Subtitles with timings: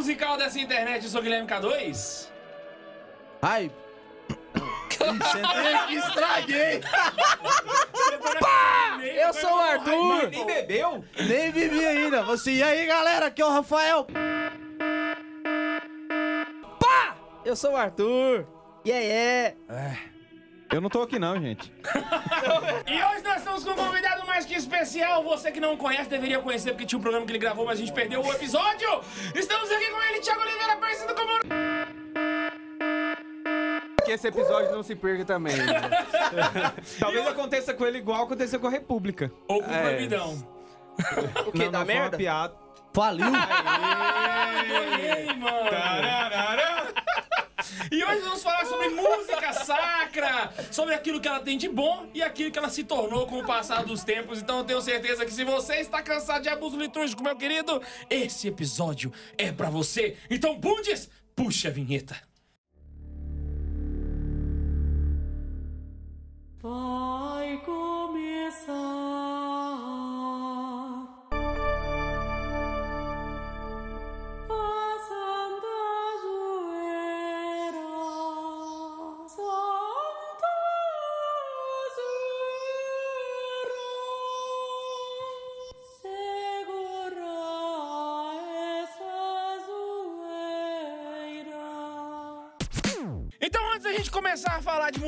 [0.00, 2.28] musical dessa internet, eu sou Guilherme K2.
[3.42, 3.70] Ai.
[4.90, 6.80] Sentei aqui, estraguei.
[9.22, 10.30] Eu sou o Arthur!
[10.30, 11.04] Nem bebeu?
[11.28, 12.22] Nem vivi ainda.
[12.22, 13.26] Você, e aí, galera?
[13.26, 14.06] Aqui é o Rafael.
[17.44, 18.46] Eu sou o Arthur!
[18.86, 19.98] Yeah, yeah!
[20.72, 21.72] Eu não tô aqui não, gente.
[22.86, 25.22] E hoje nós estamos com um convidado mais que especial.
[25.24, 27.80] Você que não conhece deveria conhecer porque tinha um programa que ele gravou, mas a
[27.80, 28.88] gente perdeu o episódio.
[29.34, 31.30] Estamos aqui com ele, Thiago Oliveira, conhecido como
[34.04, 35.56] Que esse episódio não se perca também.
[35.56, 35.90] né?
[36.98, 39.30] Talvez aconteça com ele igual aconteceu com a República.
[39.46, 39.82] ou com o É.
[39.82, 40.34] Proibidão.
[41.46, 41.64] O que?
[41.64, 42.16] Não, Da não foi uma merda?
[42.16, 42.54] piada.
[42.92, 43.26] Faliu.
[43.26, 43.32] Ei,
[45.36, 45.70] mano.
[47.90, 52.22] E hoje vamos falar sobre música sacra, sobre aquilo que ela tem de bom e
[52.22, 54.40] aquilo que ela se tornou com o passar dos tempos.
[54.40, 58.48] Então eu tenho certeza que se você está cansado de abuso litúrgico, meu querido, esse
[58.48, 60.16] episódio é pra você.
[60.28, 62.16] Então, Bundes, puxa a vinheta.
[66.62, 69.29] Vai começar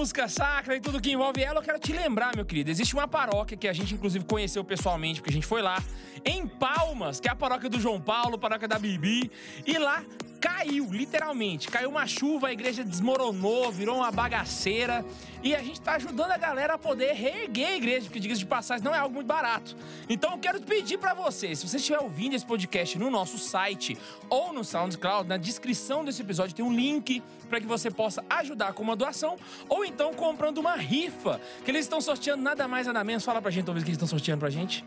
[0.03, 3.07] música sacra e tudo que envolve ela, eu quero te lembrar, meu querido, existe uma
[3.07, 5.81] paróquia que a gente inclusive conheceu pessoalmente, porque a gente foi lá,
[6.25, 9.31] em Palmas, que é a paróquia do João Paulo, paróquia da Bibi,
[9.65, 10.05] e lá
[10.43, 15.05] caiu, literalmente, caiu uma chuva, a igreja desmoronou, virou uma bagaceira,
[15.41, 18.45] e a gente tá ajudando a galera a poder reerguer a igreja, porque diga de
[18.45, 19.77] passagem não é algo muito barato.
[20.09, 23.97] Então eu quero pedir pra você, se você estiver ouvindo esse podcast no nosso site
[24.29, 28.73] ou no SoundCloud, na descrição desse episódio tem um link para que você possa ajudar
[28.73, 29.37] com uma doação
[29.69, 33.25] ou então comprando uma rifa, que eles estão sorteando nada mais nada menos.
[33.25, 34.85] Fala pra gente talvez o que eles estão sorteando pra gente.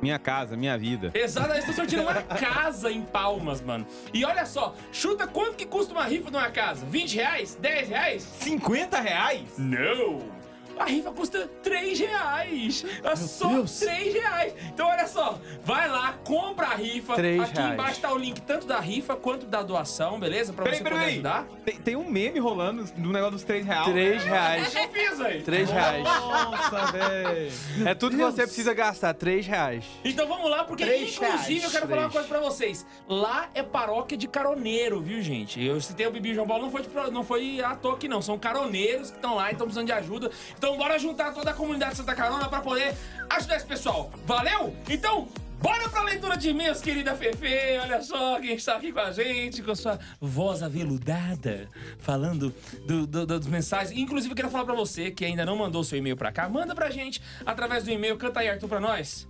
[0.00, 1.10] Minha casa, minha vida.
[1.14, 3.86] Exato, eles estão sorteando uma casa em Palmas, mano.
[4.12, 6.84] E olha só, chuta quanto que custa uma rifa de uma casa?
[6.86, 7.58] 20 reais?
[7.60, 8.22] 10 reais?
[8.40, 9.44] 50 reais?
[9.58, 10.36] Não!
[10.78, 12.84] A rifa custa 3 reais!
[13.02, 13.78] É só Deus.
[13.80, 14.54] 3 reais!
[14.72, 17.14] Então olha só, vai lá, compra a rifa.
[17.14, 17.72] Três Aqui reais.
[17.72, 20.52] embaixo tá o link tanto da rifa quanto da doação, beleza?
[20.52, 21.46] Pra Peraí, você peraí, poder ajudar.
[21.64, 23.86] Tem, tem um meme rolando do negócio dos 3 reais.
[23.88, 24.74] Três reais.
[24.74, 25.42] Eu fiz aí.
[25.42, 26.04] Três reais.
[26.04, 27.52] Nossa, velho.
[27.86, 29.84] É tudo que você precisa gastar, três reais.
[30.04, 31.64] Então vamos lá, porque Três inclusive reais.
[31.64, 32.84] eu quero falar uma coisa pra vocês.
[33.08, 35.62] Lá é paróquia de caroneiro, viu, gente?
[35.64, 38.20] Eu citei o Bibi João Paulo, não foi, de não foi à toa aqui, não.
[38.20, 40.30] São caroneiros que estão lá e estão precisando de ajuda.
[40.56, 42.94] Então bora juntar toda a comunidade de Santa Carona pra poder
[43.28, 44.10] ajudar esse pessoal.
[44.24, 44.74] Valeu?
[44.88, 45.28] Então.
[45.58, 47.46] Bora pra leitura de e-mails, querida Fefe.
[47.82, 51.66] Olha só quem está aqui com a gente, com a sua voz aveludada,
[51.98, 52.54] falando
[52.86, 53.98] do- do- do- dos mensagens.
[53.98, 56.74] Inclusive, eu quero falar pra você que ainda não mandou seu e-mail pra cá, manda
[56.74, 58.18] pra gente através do e-mail.
[58.18, 59.26] Canta aí, Arthur, pra nós.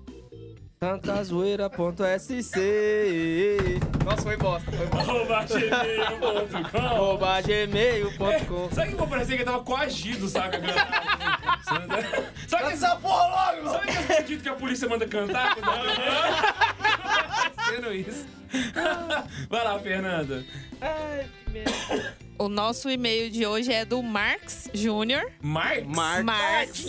[0.78, 2.56] Santazoeira.sc
[4.04, 5.10] Nossa, foi bosta, foi bosta.
[5.10, 6.78] Arroba gmail.com.
[6.78, 10.60] Arroba gmail.com Sabe que eu parecia que eu tava coagido, saca?
[12.48, 13.78] Sabe que Essa porra logo, mano.
[13.78, 15.56] Sabe que eu acredito que a polícia manda cantar?
[17.68, 18.26] Sendo isso.
[19.50, 20.44] Vai lá, Fernanda.
[20.80, 22.16] Ai, que merda.
[22.38, 25.32] O nosso e-mail de hoje é do Marx Júnior.
[25.40, 25.86] Marx?
[26.22, 26.84] Marx.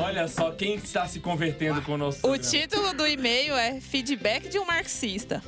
[0.00, 2.48] Olha só quem está se convertendo com o nosso O programa.
[2.50, 5.42] título do e-mail é Feedback de um Marxista.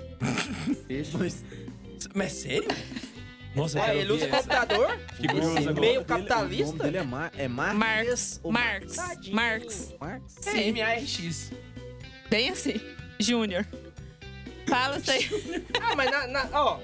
[2.15, 2.69] Mas sério?
[3.55, 4.99] Nossa, eu Ah, quero ele usa computador?
[5.15, 5.81] Fiquei curioso agora.
[5.81, 6.83] meio O nome capitalista?
[6.85, 8.41] dele é, Mar é Mar Marx.
[8.45, 8.97] Marx.
[9.31, 9.95] Marx.
[10.01, 10.47] Marx?
[10.49, 11.53] É M-A-R-X.
[12.29, 12.81] bem assim.
[13.21, 13.65] Júnior.
[14.69, 15.29] Fala isso aí.
[15.81, 16.81] Ah, mas na, na- ó.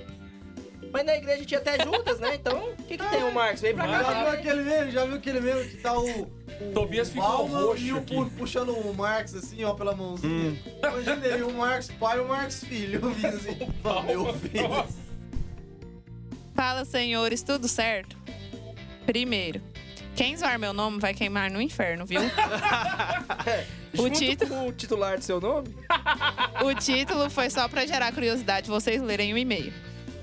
[0.93, 2.35] Mas na igreja tinha até Judas, né?
[2.35, 3.61] Então, o que, que tem o Marcos?
[3.61, 4.13] Vem pra Já cá.
[4.25, 4.91] viu aquele meme?
[4.91, 6.23] Já viu aquele meme que tá o.
[6.23, 8.15] o Tobias ficou Bauman roxo e o aqui.
[8.17, 10.59] pu- puxando o Marx assim, ó, pela mãozinha.
[10.83, 13.57] Imaginei o Marx pai e o Marx filho vindo assim.
[13.85, 14.87] Ó, meu filho.
[16.61, 18.15] Fala, senhores, tudo certo?
[19.07, 19.63] Primeiro,
[20.15, 22.21] quem zoar meu nome vai queimar no inferno, viu?
[23.95, 25.75] O Junto título- com o titular do seu nome?
[26.63, 29.73] O título foi só pra gerar curiosidade de vocês lerem o e-mail.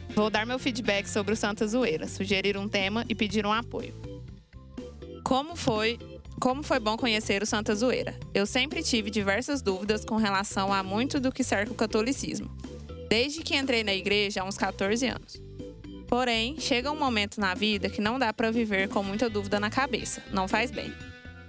[0.09, 3.95] Vou dar meu feedback sobre o Santa Zoeira, sugerir um tema e pedir um apoio.
[5.23, 5.97] Como foi,
[6.39, 8.13] como foi bom conhecer o Santa Zoeira?
[8.31, 12.55] Eu sempre tive diversas dúvidas com relação a muito do que cerca o catolicismo,
[13.09, 15.46] desde que entrei na igreja há uns 14 anos.
[16.07, 19.69] Porém, chega um momento na vida que não dá pra viver com muita dúvida na
[19.69, 20.93] cabeça, não faz bem.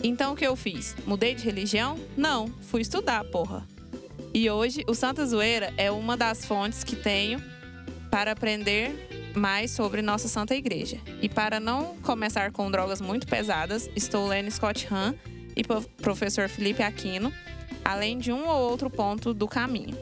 [0.03, 0.97] Então o que eu fiz?
[1.07, 1.99] Mudei de religião?
[2.17, 3.67] Não, fui estudar, porra.
[4.35, 7.43] E hoje, o Santa Zoeira é uma das fontes que tenho
[8.11, 10.99] para aprender mais sobre nossa Santa Igreja.
[11.23, 15.15] E para não começar com drogas muito pesadas, estou lendo Scott Hahn
[15.57, 15.63] e
[16.03, 17.33] professor Felipe Aquino,
[17.85, 19.97] além de um ou outro ponto do caminho.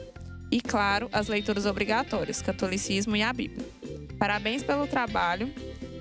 [0.51, 3.67] E claro, as leituras obrigatórias, Catolicismo e a Bíblia.
[4.17, 5.53] Parabéns pelo trabalho.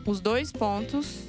[0.07, 1.25] Os dois pontos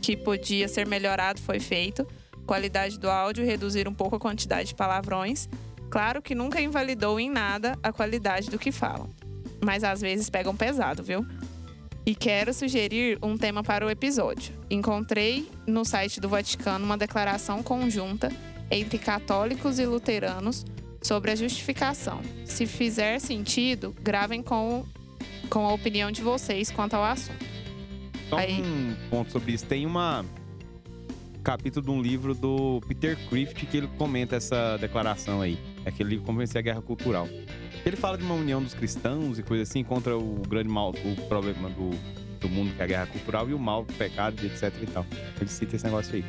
[0.00, 2.06] que podia ser melhorado foi feito.
[2.46, 5.48] Qualidade do áudio, reduzir um pouco a quantidade de palavrões.
[5.90, 9.10] Claro que nunca invalidou em nada a qualidade do que falam.
[9.64, 11.26] Mas às vezes pegam pesado, viu?
[12.04, 14.54] E quero sugerir um tema para o episódio.
[14.70, 18.30] Encontrei no site do Vaticano uma declaração conjunta
[18.70, 20.64] entre católicos e luteranos
[21.06, 22.20] sobre a justificação.
[22.44, 24.84] Se fizer sentido, gravem com,
[25.48, 27.44] com a opinião de vocês quanto ao assunto.
[28.28, 28.60] Só Aí.
[28.60, 29.64] um ponto sobre isso.
[29.64, 30.24] Tem uma
[31.44, 35.56] capítulo de um livro do Peter Crift que ele comenta essa declaração aí.
[35.84, 37.28] É aquele livro Como Vencer a Guerra Cultural.
[37.84, 41.28] Ele fala de uma união dos cristãos e coisa assim contra o grande mal, o
[41.28, 41.90] problema do,
[42.40, 45.06] do mundo que é a guerra cultural e o mal, o pecado, etc e tal.
[45.40, 46.24] Ele cita esse negócio aí.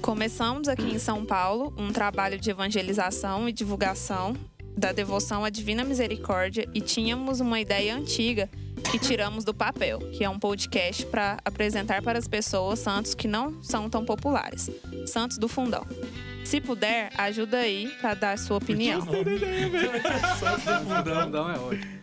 [0.00, 4.34] Começamos aqui em São Paulo um trabalho de evangelização e divulgação
[4.76, 8.48] da devoção à Divina Misericórdia e tínhamos uma ideia antiga
[8.90, 13.26] que tiramos do papel, que é um podcast para apresentar para as pessoas santos que
[13.26, 14.70] não são tão populares,
[15.06, 15.86] santos do fundão.
[16.44, 19.00] Se puder, ajuda aí para dar sua opinião.
[21.24, 21.96] Fundão é ótimo.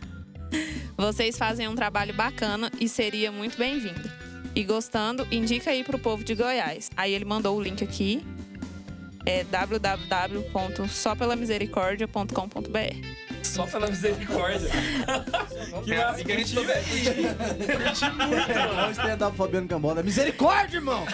[0.98, 4.23] Vocês fazem um trabalho bacana e seria muito bem-vindo.
[4.55, 6.91] E gostando, indica aí pro povo de Goiás.
[6.95, 8.23] Aí ele mandou o link aqui.
[12.77, 13.32] É.
[13.44, 14.69] Só pela misericórdia.
[15.84, 20.01] que É assim que a gente Olha o stand-up Fabiano Cambola.
[20.01, 21.06] Misericórdia, irmão!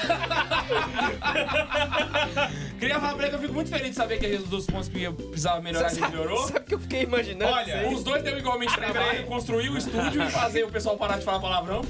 [2.80, 4.88] Queria falar pra ele que eu fico muito feliz de saber que a dos pontos
[4.88, 6.48] que eu precisava melhorar, a gente melhorou.
[6.48, 7.52] Sabe o que eu fiquei imaginando?
[7.52, 11.26] Olha, os dois deu igualmente trabalho, construir o estúdio e fazer o pessoal parar de
[11.26, 11.82] falar palavrão.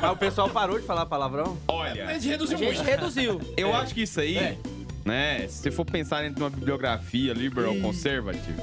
[0.00, 1.56] Mas o pessoal parou de falar palavrão?
[1.68, 2.88] A Olha, gente reduziu A gente muito.
[2.88, 3.40] reduziu.
[3.56, 4.56] eu acho que isso aí, É.
[5.04, 8.54] né, se você for pensar dentro de uma bibliografia liberal conservative,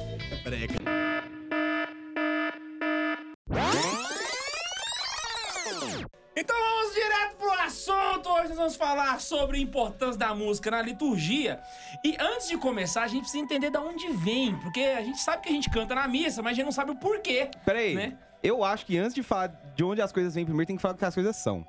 [6.34, 8.28] Então vamos direto pro assunto.
[8.30, 11.60] Hoje nós vamos falar sobre a importância da música na liturgia.
[12.02, 15.42] E antes de começar, a gente precisa entender de onde vem, porque a gente sabe
[15.42, 17.50] que a gente canta na missa, mas a gente não sabe o porquê.
[17.64, 18.16] Peraí, Né?
[18.42, 20.94] eu acho que antes de falar de onde as coisas vêm primeiro, tem que falar
[20.94, 21.66] do que as coisas são.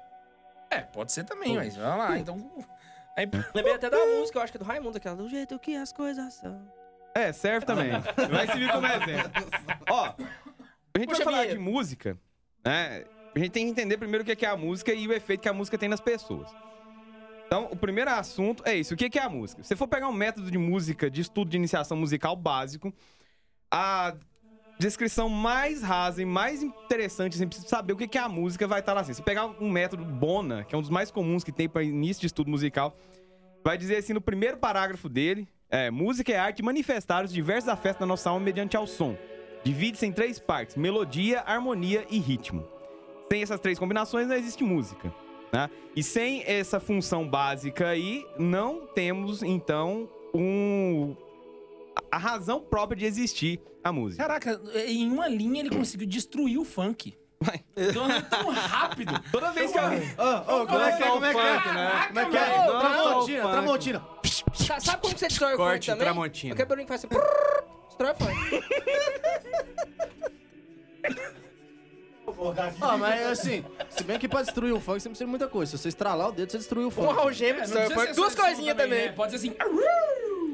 [0.69, 2.18] É, pode ser também, mas vai lá.
[2.18, 2.50] Então,
[3.18, 5.75] aí, Lembrei até da música, eu acho que é do Raimundo, aquela do jeito que
[5.75, 6.62] as coisas são.
[7.13, 7.92] É, serve também.
[8.31, 9.31] Vai servir como exemplo.
[9.89, 11.54] Ó, a gente Puxa vai falar vinheta.
[11.54, 12.18] de música,
[12.66, 13.04] né?
[13.35, 15.13] A gente tem que entender primeiro o que é que é a música e o
[15.13, 16.50] efeito que a música tem nas pessoas.
[17.47, 18.94] Então, o primeiro assunto é isso.
[18.94, 19.62] O que é que é a música?
[19.63, 22.94] Se você for pegar um método de música, de estudo de iniciação musical básico,
[23.71, 24.15] a
[24.80, 28.68] descrição mais rasa e mais interessante, você precisa saber o que que é a música,
[28.68, 29.13] vai estar lá assim.
[29.13, 32.21] Se pegar um método Bona, que é um dos mais comuns que tem para início
[32.21, 32.95] de estudo musical,
[33.63, 38.00] vai dizer assim no primeiro parágrafo dele, é, música é arte manifestar os diversos afetos
[38.00, 39.15] da nossa alma mediante ao som.
[39.63, 42.68] Divide-se em três partes, melodia, harmonia e ritmo.
[43.33, 45.12] Sem essas três combinações não existe música.
[45.51, 45.68] Né?
[45.95, 51.16] E sem essa função básica aí, não temos, então, um...
[52.11, 54.21] a razão própria de existir a música.
[54.21, 57.18] caraca, em uma linha ele conseguiu destruir o funk.
[57.75, 59.19] Então, é tão rápido.
[59.31, 59.83] Toda vez que eu...
[59.83, 61.07] Ô, ô, como é que é?
[61.09, 61.59] Como é que é?
[62.07, 62.66] Como é que é?
[62.68, 63.49] Tramontina.
[63.49, 64.06] Tramontina.
[64.54, 66.04] Sa- Sabe como você destrói o funk Corte também?
[66.04, 66.54] Tramontina.
[66.54, 67.16] Aquele barulho que faz assim...
[67.90, 68.63] Destrói o funk.
[72.81, 75.71] Ah, mas assim, se bem que pra destruir o funk você precisa de muita coisa.
[75.71, 77.19] Se você estralar o dedo, você destruiu o Um funk.
[77.19, 78.07] algema É, o precisa funk.
[78.07, 79.06] ser Duas coisinhas também.
[79.07, 79.11] né?
[79.13, 79.56] Pode ser assim.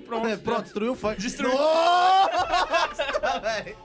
[0.06, 0.28] Pronto.
[0.28, 1.20] É, pronto, destruiu o funk.
[1.22, 1.54] Destruiu.
[1.58, 3.78] Nossa, velho.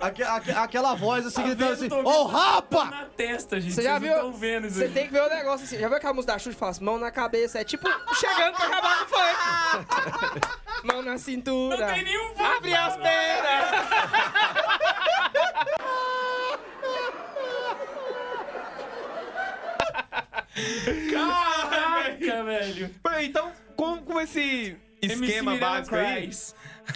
[0.00, 2.84] Aque- aque- aquela voz assim, gritando assim, ô vendo rapa!
[2.86, 3.74] Na testa, gente.
[3.74, 4.32] Você já viu?
[4.32, 5.78] Você tem que ver o negócio assim.
[5.78, 7.58] Já viu aquela música da Xuxa que fala assim, mão na cabeça?
[7.60, 10.40] É tipo chegando pra acabar com o funk.
[10.84, 11.86] mão na cintura.
[11.86, 12.42] Não tem nenhum funk.
[12.56, 13.86] Abre as pernas.
[21.12, 22.90] Caraca, velho.
[23.02, 26.30] Peraí, Então, com, com esse esquema MC básico aí,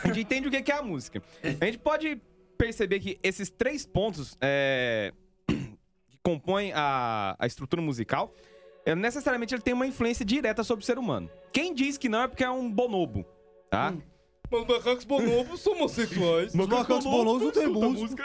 [0.03, 1.23] a gente entende o que que é a música.
[1.61, 2.21] A gente pode
[2.57, 5.13] perceber que esses três pontos é,
[5.47, 8.35] que compõem a, a estrutura musical,
[8.85, 11.31] é, necessariamente ele tem uma influência direta sobre o ser humano.
[11.53, 13.25] Quem diz que não é porque é um bonobo,
[13.71, 13.95] tá?
[14.51, 16.55] Os macacos bonobos são homossexuais.
[16.55, 18.25] Os macacos bonobos não tem música.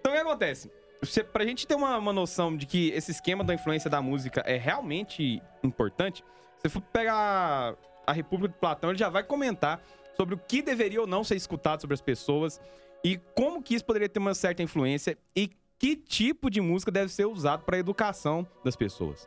[0.00, 0.70] Então o que acontece?
[1.02, 4.42] Você, pra gente ter uma, uma noção de que esse esquema da influência da música
[4.46, 6.22] é realmente importante,
[6.58, 7.74] se for pegar
[8.06, 9.80] a República de Platão, ele já vai comentar
[10.16, 12.60] sobre o que deveria ou não ser escutado sobre as pessoas,
[13.02, 17.10] e como que isso poderia ter uma certa influência e que tipo de música deve
[17.10, 19.26] ser usado para a educação das pessoas.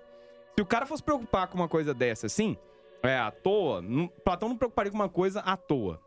[0.55, 2.55] Se o cara fosse preocupar com uma coisa dessa assim,
[3.01, 5.99] é à toa, não- Platão não preocuparia com uma coisa à toa.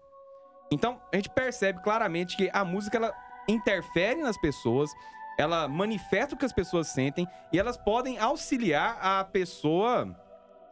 [0.71, 3.13] Então, a gente percebe claramente que a música ela
[3.49, 4.91] interfere nas pessoas,
[5.39, 10.17] ela manifesta o que as pessoas sentem e elas podem auxiliar a pessoa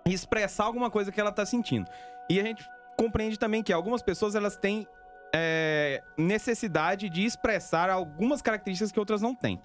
[0.06, 1.90] a expressar alguma coisa que ela tá sentindo.
[2.30, 2.64] E a gente
[2.96, 4.86] compreende também que algumas pessoas elas têm
[5.34, 9.60] é, necessidade de expressar algumas características que outras não têm.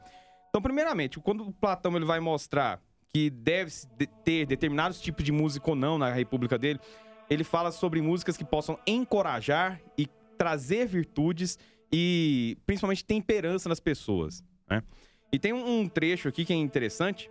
[0.50, 2.82] Então, primeiramente, quando Platão ele vai mostrar
[3.14, 3.72] que deve
[4.24, 6.80] ter determinados tipos de música ou não na república dele,
[7.30, 11.58] ele fala sobre músicas que possam encorajar e trazer virtudes
[11.92, 14.44] e principalmente temperança nas pessoas.
[14.70, 14.84] Né?
[15.32, 17.30] E tem um, trecho aqui que é interessante.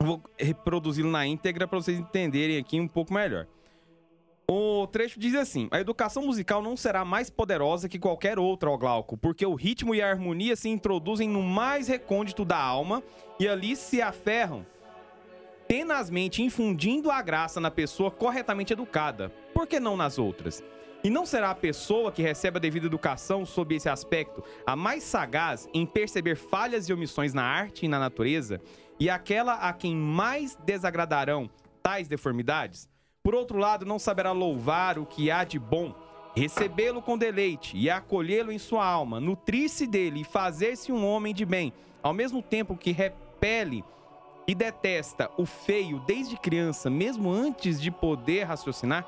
[0.00, 3.46] Vou reproduzi-lo na íntegra para vocês entenderem aqui um pouco melhor.
[4.48, 8.76] O trecho diz assim: A educação musical não será mais poderosa que qualquer outra, ó
[8.76, 13.02] Glauco, porque o ritmo e a harmonia se introduzem no mais recôndito da alma
[13.38, 14.66] e ali se aferram
[15.66, 19.30] tenazmente infundindo a graça na pessoa corretamente educada.
[19.54, 20.62] Por que não nas outras?
[21.04, 25.02] E não será a pessoa que recebe a devida educação sob esse aspecto a mais
[25.02, 28.58] sagaz em perceber falhas e omissões na arte e na natureza,
[28.98, 31.50] e aquela a quem mais desagradarão
[31.82, 32.88] tais deformidades?
[33.22, 35.94] Por outro lado, não saberá louvar o que há de bom,
[36.34, 41.44] recebê-lo com deleite e acolhê-lo em sua alma, nutrir-se dele e fazer-se um homem de
[41.44, 41.70] bem,
[42.02, 43.84] ao mesmo tempo que repele
[44.48, 49.06] e detesta o feio desde criança, mesmo antes de poder raciocinar?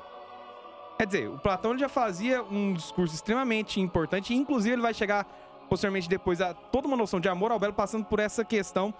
[0.97, 5.25] Quer dizer, o Platão já fazia um discurso extremamente importante, inclusive ele vai chegar
[5.69, 8.93] posteriormente depois a toda uma noção de amor ao belo, passando por essa questão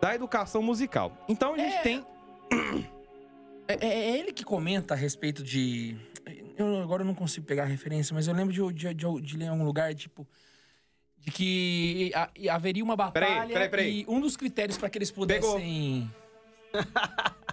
[0.00, 1.12] da educação musical.
[1.28, 1.80] Então a gente É.
[1.82, 2.06] tem.
[3.68, 5.96] É, é- é ele que comenta a respeito de.
[6.56, 9.36] Eu, agora eu não consigo pegar a referência, mas eu lembro de, de, de- de
[9.36, 10.26] ler em algum lugar, tipo.
[11.18, 14.00] De que ha- haveria uma batalha Peraí, peraí, peraí.
[14.00, 16.10] e um dos critérios para que eles pudessem.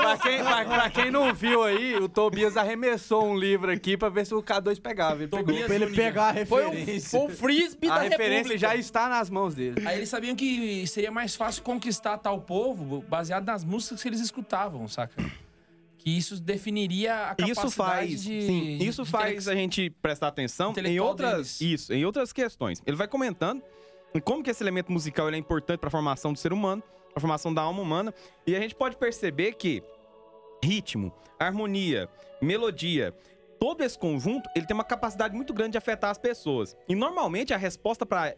[0.00, 4.08] Pra quem, pra- pra quem não viu aí, o Tobias arremessou um livro aqui pra
[4.08, 5.16] ver se o K2 pegava.
[5.16, 5.44] Ele pegou.
[5.46, 7.18] Tobias Pra ele pegar a Foi o, referência.
[7.20, 8.58] foi o frisbee A da referência República.
[8.58, 9.86] já está nas mãos dele.
[9.86, 14.20] Aí eles sabiam que seria mais fácil conquistar tal povo baseado nas músicas que eles
[14.20, 15.14] escutavam, saca?
[15.98, 18.42] Que isso definiria a capacidade Isso faz, de.
[18.42, 21.60] sim, isso de faz a gente prestar atenção em intelectual outras, deles.
[21.60, 22.82] isso, em outras questões.
[22.86, 23.62] Ele vai comentando
[24.14, 26.82] em como que esse elemento musical ele é importante para a formação do ser humano,
[27.14, 28.12] a formação da alma humana,
[28.46, 29.82] e a gente pode perceber que
[30.62, 32.08] ritmo, harmonia,
[32.40, 33.14] melodia,
[33.58, 36.76] todo esse conjunto, ele tem uma capacidade muito grande de afetar as pessoas.
[36.88, 38.34] E normalmente a resposta para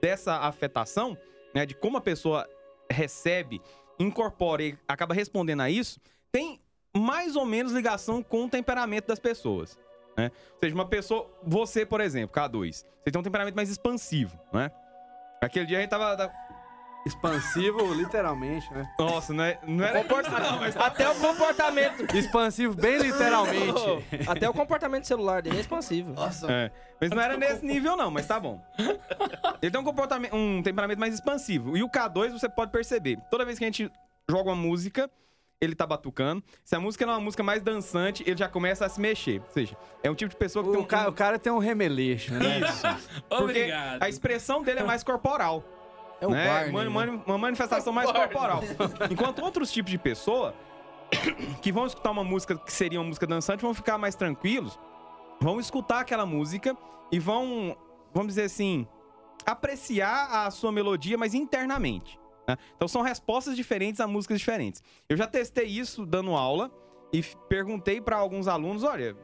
[0.00, 1.16] dessa afetação,
[1.54, 2.48] né, de como a pessoa
[2.90, 3.60] recebe,
[3.98, 6.00] incorpora e acaba respondendo a isso,
[6.30, 6.60] tem
[6.96, 9.78] mais ou menos ligação com o temperamento das pessoas.
[10.16, 10.30] Né?
[10.52, 14.70] Ou seja, uma pessoa, você, por exemplo, K2, você tem um temperamento mais expansivo, né?
[15.40, 16.16] Aquele dia a gente tava.
[16.16, 16.32] tava-
[17.06, 18.88] Expansivo, literalmente, né?
[18.98, 20.02] Nossa, não, é, não era.
[20.04, 22.16] Não, mas Até o comportamento.
[22.16, 24.04] Expansivo, bem literalmente.
[24.26, 26.12] Até o comportamento celular dele é expansivo.
[26.12, 26.70] Nossa, É,
[27.00, 28.60] mas não era nesse nível, não, mas tá bom.
[29.60, 31.76] Ele tem um comportamento, um temperamento mais expansivo.
[31.76, 33.18] E o K2 você pode perceber.
[33.30, 33.90] Toda vez que a gente
[34.28, 35.10] joga uma música,
[35.60, 36.42] ele tá batucando.
[36.64, 39.40] Se a música não é uma música mais dançante, ele já começa a se mexer.
[39.40, 40.86] Ou seja, é um tipo de pessoa que tem O, um.
[40.86, 42.60] ca- o cara tem um remeleixo, né?
[43.28, 44.02] Porque Obrigado.
[44.02, 45.62] a expressão dele é mais corporal.
[46.20, 46.46] É o né?
[46.46, 46.72] Barney.
[46.84, 46.88] Né?
[46.88, 48.60] mani- uma manifestação mais corporal.
[49.10, 50.54] Enquanto outros tipos de pessoa
[51.60, 54.78] que vão escutar uma música que seria uma música dançante vão ficar mais tranquilos,
[55.40, 56.76] vão escutar aquela música
[57.12, 57.76] e vão,
[58.12, 58.86] vamos dizer assim,
[59.44, 62.18] apreciar a sua melodia, mas internamente.
[62.48, 62.56] né?
[62.76, 64.82] Então são respostas diferentes a músicas diferentes.
[65.08, 66.70] Eu já testei isso dando aula
[67.12, 69.16] e perguntei para alguns alunos, olha,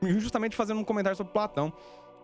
[0.00, 1.72] justamente fazendo um comentário sobre Platão,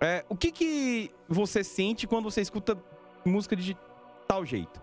[0.00, 2.76] é, o que que você sente quando você escuta
[3.24, 3.76] música de
[4.26, 4.82] tal jeito?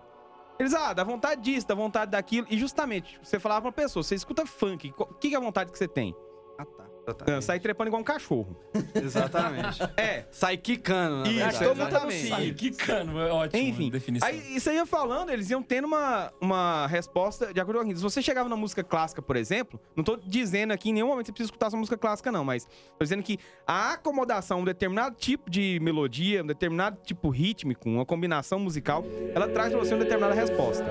[0.58, 2.46] Eles, ah, dá vontade disso, dá vontade daquilo.
[2.50, 5.72] E justamente, você falava pra pessoa, você escuta funk, o que, que é a vontade
[5.72, 6.14] que você tem?
[6.58, 6.91] Ah, tá.
[7.06, 7.44] Exatamente.
[7.44, 8.56] Sair trepando igual um cachorro.
[8.94, 9.82] Exatamente.
[9.96, 12.26] É, Sai quicando, na Isso, tá exatamente.
[12.26, 12.34] cio.
[12.34, 13.62] Ai, que cano, é ótimo.
[13.62, 14.28] Enfim, definição.
[14.28, 17.98] Aí, isso aí ia falando, eles iam tendo uma, uma resposta de acordo com aquilo.
[17.98, 21.24] Se você chegava na música clássica, por exemplo, não tô dizendo aqui em nenhum momento
[21.24, 24.64] que você precisa escutar essa música clássica, não, mas tô dizendo que a acomodação, um
[24.64, 29.04] determinado tipo de melodia, um determinado tipo rítmico, uma combinação musical,
[29.34, 30.84] ela traz pra você uma determinada resposta.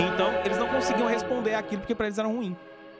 [0.00, 2.56] Então, eles não conseguiam responder aquilo porque pra eles era ruim.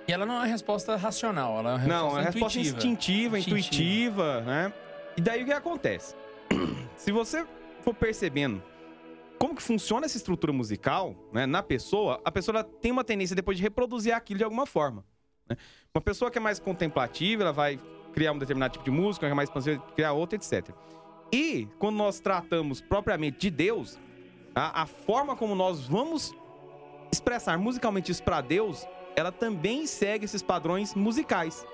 [0.07, 2.59] E ela não é uma resposta racional, ela é uma resposta Não, é uma resposta
[2.59, 3.39] instintiva, Instintiva.
[3.39, 4.73] intuitiva, né?
[5.17, 6.15] E daí o que acontece?
[6.97, 7.47] Se você
[7.83, 8.63] for percebendo
[9.39, 13.57] como que funciona essa estrutura musical, né, na pessoa, a pessoa tem uma tendência depois
[13.57, 15.05] de reproduzir aquilo de alguma forma.
[15.49, 15.57] né?
[15.95, 17.79] Uma pessoa que é mais contemplativa, ela vai
[18.13, 20.71] criar um determinado tipo de música, quem é mais expansivo criar outra, etc.
[21.33, 23.99] E quando nós tratamos propriamente de Deus,
[24.55, 26.33] a, a forma como nós vamos
[27.11, 31.67] expressar musicalmente isso para Deus, ela também segue esses padrões musicais.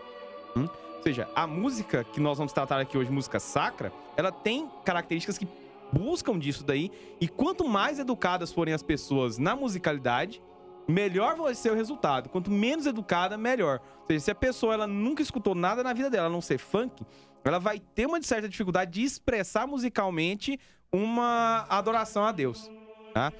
[0.56, 0.68] Hum?
[0.96, 5.38] Ou seja, a música que nós vamos tratar aqui hoje, música sacra, ela tem características
[5.38, 5.46] que
[5.92, 6.90] buscam disso daí.
[7.20, 10.42] E quanto mais educadas forem as pessoas na musicalidade,
[10.86, 12.28] melhor vai ser o resultado.
[12.28, 13.80] Quanto menos educada, melhor.
[14.00, 16.58] Ou seja, se a pessoa ela nunca escutou nada na vida dela, a não ser
[16.58, 17.04] funk,
[17.44, 20.58] ela vai ter uma certa dificuldade de expressar musicalmente
[20.90, 22.70] uma adoração a Deus.
[23.14, 23.32] Tá?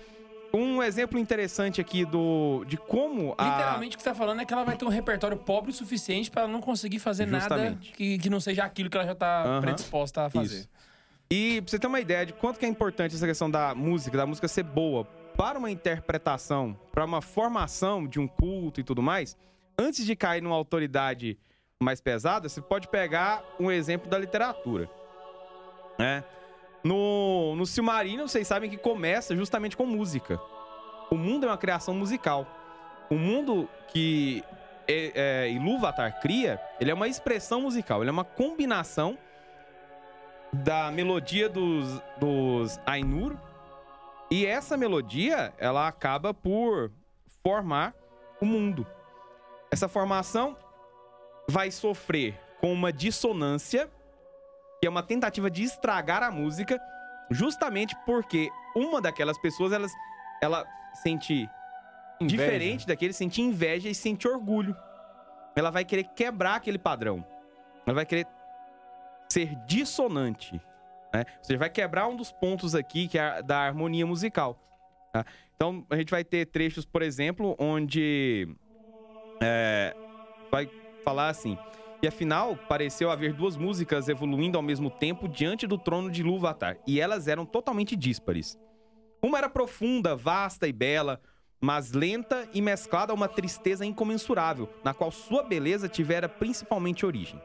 [0.58, 4.44] Um exemplo interessante aqui do de como a Literalmente o que você tá falando é
[4.44, 7.56] que ela vai ter um repertório pobre o suficiente pra ela não conseguir fazer nada
[7.56, 7.92] Justamente.
[7.92, 9.60] que, que não seja aquilo que ela já tá Aham.
[9.60, 10.56] predisposta a fazer.
[10.56, 10.68] Isso.
[11.30, 14.16] E pra você ter uma ideia de quanto que é importante essa questão da música,
[14.16, 15.04] da música ser boa
[15.36, 19.36] para uma interpretação, para uma formação de um culto e tudo mais,
[19.78, 21.38] antes de cair numa autoridade
[21.80, 24.90] mais pesada, você pode pegar um exemplo da literatura.
[25.96, 26.24] Né?
[26.88, 30.40] No, no Silmarillion, vocês sabem que começa justamente com música.
[31.11, 32.47] O mundo é uma criação musical.
[33.11, 34.42] O mundo que
[34.87, 39.18] é, é, Ilúvatar cria, ele é uma expressão musical, ele é uma combinação
[40.50, 43.37] da melodia dos, dos Ainur.
[44.30, 46.90] E essa melodia, ela acaba por
[47.42, 47.95] formar
[48.40, 48.87] o mundo.
[49.71, 50.57] Essa formação
[51.47, 53.90] vai sofrer com uma dissonância,
[54.80, 56.80] que é uma tentativa de estragar a música,
[57.30, 59.92] justamente porque uma daquelas pessoas, elas,
[60.40, 60.66] ela
[61.02, 61.49] sente
[62.20, 62.42] Inveja.
[62.42, 64.76] diferente daquele, sente inveja e sente orgulho.
[65.54, 67.25] Ela vai querer quebrar aquele padrão.
[67.85, 68.26] Ela vai querer
[69.28, 70.61] ser dissonante.
[71.12, 71.25] Né?
[71.38, 74.58] Ou seja, vai quebrar um dos pontos aqui que é da harmonia musical.
[75.12, 75.25] tá?
[75.54, 78.49] Então, a gente vai ter trechos, por exemplo, onde
[79.40, 79.94] é,
[80.50, 80.70] vai
[81.04, 81.58] falar assim.
[82.00, 86.78] E afinal, pareceu haver duas músicas evoluindo ao mesmo tempo diante do trono de Ilúvatar,
[86.87, 88.56] e elas eram totalmente díspares.
[89.20, 91.20] Uma era profunda, vasta e bela,
[91.61, 97.42] mas lenta e mesclada a uma tristeza incomensurável, na qual sua beleza tivera principalmente origem.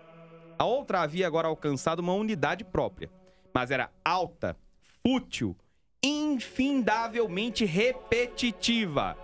[0.59, 3.09] A outra havia agora alcançado uma unidade própria,
[3.51, 4.55] mas era alta,
[5.01, 5.57] fútil,
[6.03, 9.17] infindavelmente repetitiva.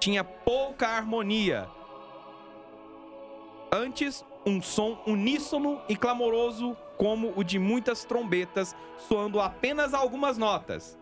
[0.00, 1.68] Tinha pouca harmonia.
[3.72, 10.98] Antes, um som uníssono e clamoroso como o de muitas trombetas, soando apenas algumas notas.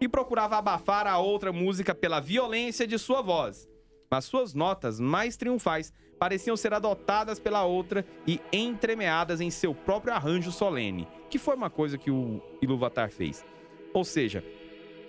[0.00, 3.68] E procurava abafar a outra música pela violência de sua voz.
[4.10, 10.14] Mas suas notas mais triunfais pareciam ser adotadas pela outra e entremeadas em seu próprio
[10.14, 13.44] arranjo solene, que foi uma coisa que o Ilúvatar fez.
[13.92, 14.44] Ou seja,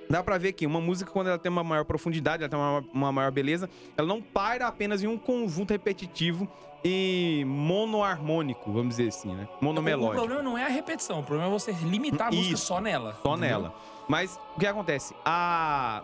[0.10, 2.84] dá pra ver que uma música, quando ela tem uma maior profundidade, ela tem uma,
[2.92, 6.48] uma maior beleza, ela não paira apenas em um conjunto repetitivo
[6.84, 9.48] e monoharmônico, vamos dizer assim, né?
[9.62, 10.16] O Monomelódico.
[10.16, 12.66] problema não é a repetição, o problema é você limitar a música Isso.
[12.66, 13.16] só nela.
[13.22, 13.60] Só entendeu?
[13.60, 13.74] nela.
[14.08, 15.14] Mas o que acontece?
[15.24, 16.04] A.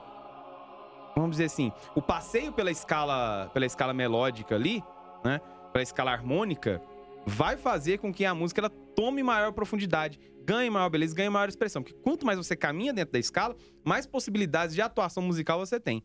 [1.15, 4.83] Vamos dizer assim, o passeio pela escala, pela escala melódica ali,
[5.23, 5.39] né?
[5.71, 6.81] Pela escala harmônica,
[7.25, 11.49] vai fazer com que a música ela tome maior profundidade, ganhe maior beleza, ganhe maior
[11.49, 11.81] expressão.
[11.81, 16.03] Porque quanto mais você caminha dentro da escala, mais possibilidades de atuação musical você tem.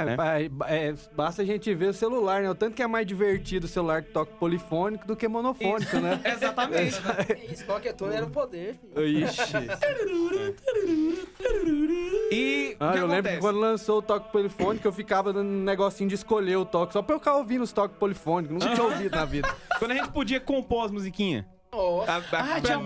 [0.00, 0.16] É, né?
[0.68, 2.50] é, é, basta a gente ver o celular, né?
[2.50, 6.20] O tanto que é mais divertido o celular que toca polifônico do que monofônico, né?
[6.26, 6.96] Exatamente.
[7.28, 8.76] É isso, qualquer tom era o poder.
[8.94, 9.06] filho.
[9.24, 9.52] Ixi.
[12.32, 15.62] E Ah, que eu lembro que quando lançou o toque polifônico, eu ficava dando um
[15.64, 18.52] negocinho de escolher o toque, só pra eu ficar ouvindo os toques polifônicos.
[18.54, 19.48] Nunca tinha ouvido na vida.
[19.78, 21.44] Quando a gente podia compor as musiquinhas.
[21.72, 22.12] Nossa.
[22.12, 22.20] A- a-
[22.56, 22.78] Ah, tinha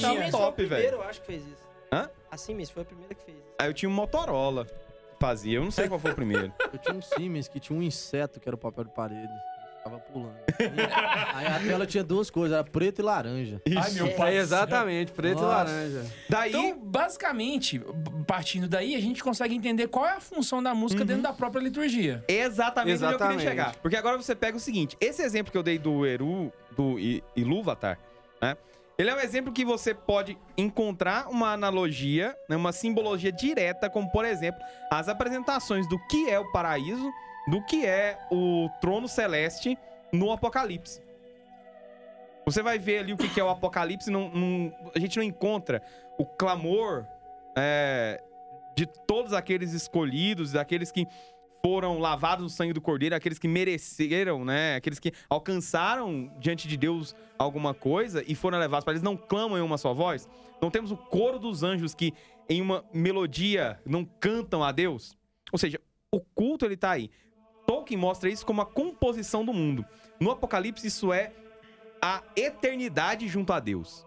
[0.00, 0.96] tinha, de Assim top, foi o primeiro, velho.
[0.96, 1.62] eu acho que fez isso.
[1.92, 2.08] Hã?
[2.30, 3.46] Assim mesmo, foi a primeira que fez isso.
[3.58, 4.66] Aí eu tinha um Motorola
[5.20, 5.56] fazia.
[5.58, 6.52] Eu não sei qual foi o primeiro.
[6.72, 9.32] Eu tinha um Siemens que tinha um inseto que era o papel de parede.
[9.78, 10.34] Ficava pulando.
[11.34, 13.62] Aí a tela tinha duas cores, era preto e laranja.
[13.80, 14.34] Ai, meu É, pai.
[14.36, 15.46] É exatamente, preto e Nossa.
[15.56, 16.06] laranja.
[16.28, 17.80] Daí, Então, basicamente,
[18.26, 21.60] partindo daí, a gente consegue entender qual é a função da música dentro da própria
[21.60, 22.24] liturgia.
[22.28, 23.36] Exatamente, onde eu Exatamente.
[23.38, 23.76] queria chegar.
[23.76, 27.22] Porque agora você pega o seguinte: esse exemplo que eu dei do Eru, do I-
[27.36, 27.98] Ilúvatar,
[28.42, 28.56] né?
[28.98, 34.10] Ele é um exemplo que você pode encontrar uma analogia, né, uma simbologia direta, como
[34.10, 37.08] por exemplo, as apresentações do que é o paraíso,
[37.48, 39.78] do que é o trono celeste
[40.12, 41.00] no Apocalipse.
[42.44, 45.80] Você vai ver ali o que é o Apocalipse, não, não- a gente não encontra
[46.18, 47.06] o clamor
[47.56, 48.20] é,
[48.76, 51.06] de todos aqueles escolhidos, daqueles que
[51.68, 54.76] foram lavados no sangue do Cordeiro, aqueles que mereceram, né?
[54.76, 59.58] Aqueles que alcançaram diante de Deus alguma coisa e foram levados para eles, não clamam
[59.58, 60.26] em uma só voz.
[60.62, 62.14] Não temos o coro dos anjos que
[62.48, 65.14] em uma melodia não cantam a Deus.
[65.52, 65.78] Ou seja,
[66.10, 67.10] o culto ele tá aí.
[67.66, 69.84] Tolkien mostra isso como a composição do mundo.
[70.18, 71.34] No Apocalipse isso é
[72.00, 74.06] a eternidade junto a Deus.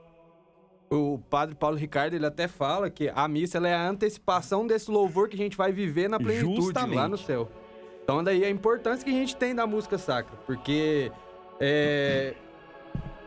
[0.91, 5.29] O padre Paulo Ricardo, ele até fala que a missa é a antecipação desse louvor
[5.29, 6.95] que a gente vai viver na plenitude Justamente.
[6.97, 7.49] lá no céu.
[8.03, 11.09] Então daí a importância que a gente tem da música sacra, porque
[11.61, 12.33] é,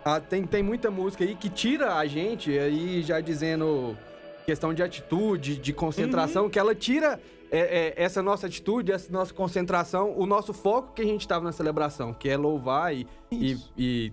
[0.05, 3.97] a- tem, tem muita música aí que tira a gente, aí já dizendo
[4.45, 7.19] questão de atitude, de concentração, que ela tira
[7.51, 11.43] é, é, essa nossa atitude, essa nossa concentração, o nosso foco que a gente estava
[11.45, 14.13] na celebração, que é louvar e, e, e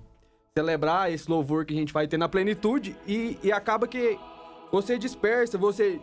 [0.57, 4.19] celebrar esse louvor que a gente vai ter na plenitude e, e acaba que
[4.69, 6.01] você dispersa, você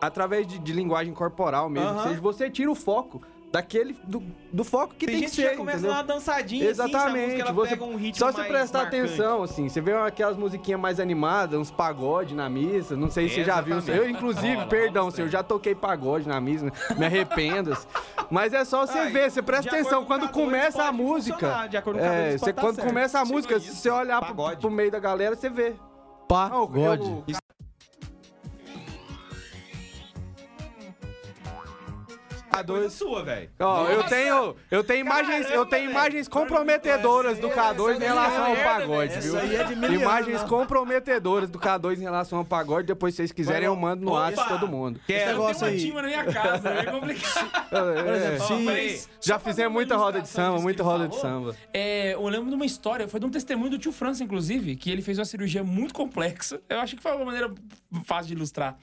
[0.00, 3.20] através de, de linguagem corporal mesmo, ou seja, você tira o foco
[3.52, 5.96] daquele do, do foco que tem, Tem, que gente ser, que já começa entendeu?
[5.96, 8.48] uma dançadinha assim, Exatamente, se a música ela você pega um ritmo só você mais
[8.52, 9.04] prestar marcante.
[9.06, 13.34] atenção, assim, você vê aquelas musiquinhas mais animadas, uns pagode na missa, não sei se
[13.36, 13.78] você já viu.
[13.88, 15.32] Eu, inclusive, Rola, perdão, senhor, sempre.
[15.32, 17.72] já toquei pagode na missa, me arrependo.
[17.72, 17.88] assim.
[18.30, 21.66] Mas é só você ver, você presta atenção, quando começa a música.
[21.68, 22.86] de acordo com É, você, tá quando certo.
[22.86, 24.60] começa a música, se você olhar pro, Pagode.
[24.60, 25.74] pro meio da galera, você vê.
[26.28, 27.02] Pagode.
[27.02, 27.36] Ah, o- eu-
[32.52, 33.48] A coisa sua, velho.
[33.58, 38.56] Ó, eu tenho, eu tenho imagens, eu tenho imagens comprometedoras do K2 em relação ao
[38.56, 39.38] pagode, viu?
[39.38, 43.66] Aí é de Imagens comprometedoras do K2 em relação ao pagode, depois se vocês quiserem
[43.66, 44.12] eu mando no!
[44.12, 45.00] WhatsApp todo mundo.
[45.08, 45.92] Esse negócio uma aí.
[45.92, 47.50] na minha casa, é complicado.
[47.70, 50.44] É, Por exemplo, Ó, se- peraí, Já só fazendo fizemos uma muita roda de ilustração
[50.44, 51.56] samba, disso muita que ele roda de falou, samba.
[51.72, 54.90] É, eu lembro de uma história, foi de um testemunho do tio França, inclusive, que
[54.90, 56.60] ele fez uma cirurgia muito complexa.
[56.68, 57.52] Eu acho que foi uma maneira
[58.04, 58.76] fácil de ilustrar.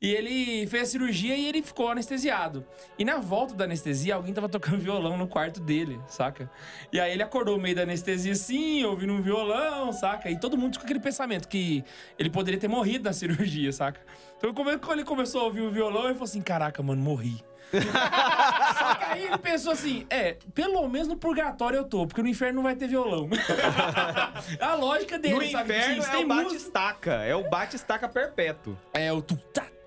[0.00, 2.64] E ele fez a cirurgia e ele ficou anestesiado.
[2.98, 6.50] E na volta da anestesia, alguém tava tocando violão no quarto dele, saca?
[6.92, 10.30] E aí ele acordou no meio da anestesia assim, ouvindo um violão, saca?
[10.30, 11.84] E todo mundo com aquele pensamento que
[12.18, 14.00] ele poderia ter morrido na cirurgia, saca?
[14.36, 17.42] Então quando ele começou a ouvir o violão, ele falou assim: caraca, mano, morri.
[17.74, 22.28] Só que aí ele pensou assim: é, pelo menos no purgatório eu tô, porque no
[22.28, 23.28] inferno não vai ter violão.
[24.60, 25.72] a lógica dele, No sabe?
[25.74, 27.12] inferno Assim, é tem o música- bate-estaca.
[27.24, 28.76] É o bate-estaca perpétuo.
[28.92, 29.36] É o tu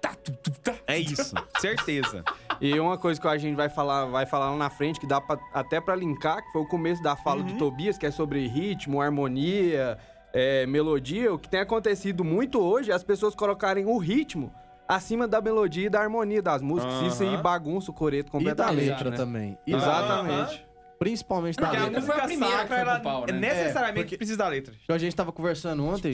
[0.10, 0.74] tá, tu, tu, tá.
[0.88, 1.36] É isso.
[1.60, 2.24] Certeza.
[2.60, 5.20] E uma coisa que a gente vai falar, vai falar lá na frente, que dá
[5.22, 7.48] pra- até pra linkar, que foi o começo da fala Uhum.
[7.48, 9.98] do Tobias, que é sobre ritmo, harmonia,
[10.34, 11.34] é, melodia.
[11.34, 14.52] O que tem acontecido muito hoje é as pessoas colocarem o ritmo
[14.88, 17.02] acima da melodia e da harmonia das músicas.
[17.14, 18.86] Isso aí bagunça o coreto E da completamente.
[18.90, 19.18] letra né?
[19.18, 19.58] também.
[19.68, 20.66] Exatamente.
[21.00, 22.00] Principalmente da Porque a letra.
[22.00, 22.66] música foi a primeira
[22.98, 23.34] que pau, né?
[23.34, 24.74] necessariamente É, porque- precisa da letra.
[24.84, 26.12] Então, a gente tava conversando ontem.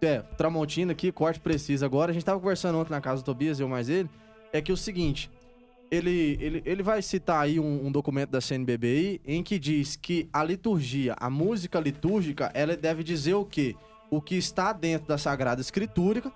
[0.00, 2.10] É, Tramontina aqui, corte preciso agora.
[2.10, 4.08] A gente tava conversando ontem na casa do Tobias, eu mais ele.
[4.52, 5.30] É que o seguinte.
[5.90, 10.28] Ele, ele, ele vai citar aí um, um documento da CNBBI em que diz que
[10.32, 13.74] a liturgia, a música litúrgica, ela deve dizer o quê?
[14.10, 16.30] O que está dentro da Sagrada Escritura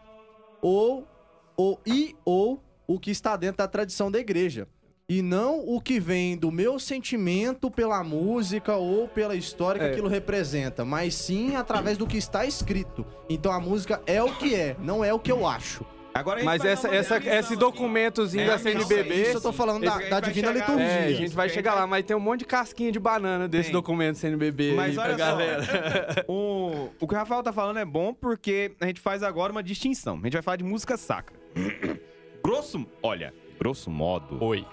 [0.61, 1.07] ou,
[1.55, 4.67] ou e ou o que está dentro da tradição da igreja.
[5.09, 9.91] E não o que vem do meu sentimento pela música ou pela história que É.
[9.91, 13.05] aquilo representa, mas sim através do que está escrito.
[13.29, 15.85] Então a música é o que é, não é o que eu acho.
[16.15, 16.97] Agora Mas essa, uma
[17.39, 19.15] esse, documentozinho É, da não, CNBB.
[19.23, 20.85] Isso eu tô falando da, da vai divina chegar- liturgia.
[20.87, 23.65] É, a gente vai chegar lá, mas tem um monte de casquinha de banana desse
[23.65, 23.73] Tem.
[23.73, 26.25] documento CNBB Mas aí pra olha só, galera.
[26.29, 29.63] o, o que o Rafael tá falando é bom porque a gente faz agora uma
[29.63, 30.19] distinção.
[30.21, 31.35] A gente vai falar de música sacra.
[32.45, 33.33] Grosso, olha,
[33.63, 34.43] grosso modo.
[34.45, 34.67] Oi.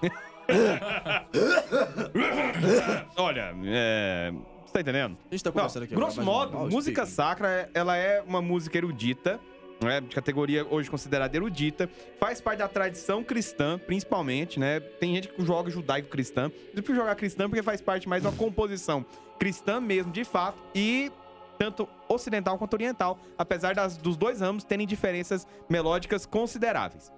[3.16, 4.32] Olha, é,
[4.66, 5.16] você tá entendendo?
[5.30, 8.42] A gente tá Não, conversando aqui grosso agora, modo, mas- música sacra, ela é uma
[8.42, 9.38] música erudita,
[9.80, 14.80] né, de categoria hoje considerada erudita, faz parte da tradição cristã, principalmente, né?
[14.80, 16.50] Tem gente que joga judaico-cristã.
[16.66, 19.06] Eu prefiro jogar cristã porque faz parte mais de uma composição
[19.38, 21.10] cristã mesmo, de fato, e
[21.56, 27.12] tanto ocidental quanto oriental, apesar das- dos dois ramos terem diferenças melódicas consideráveis.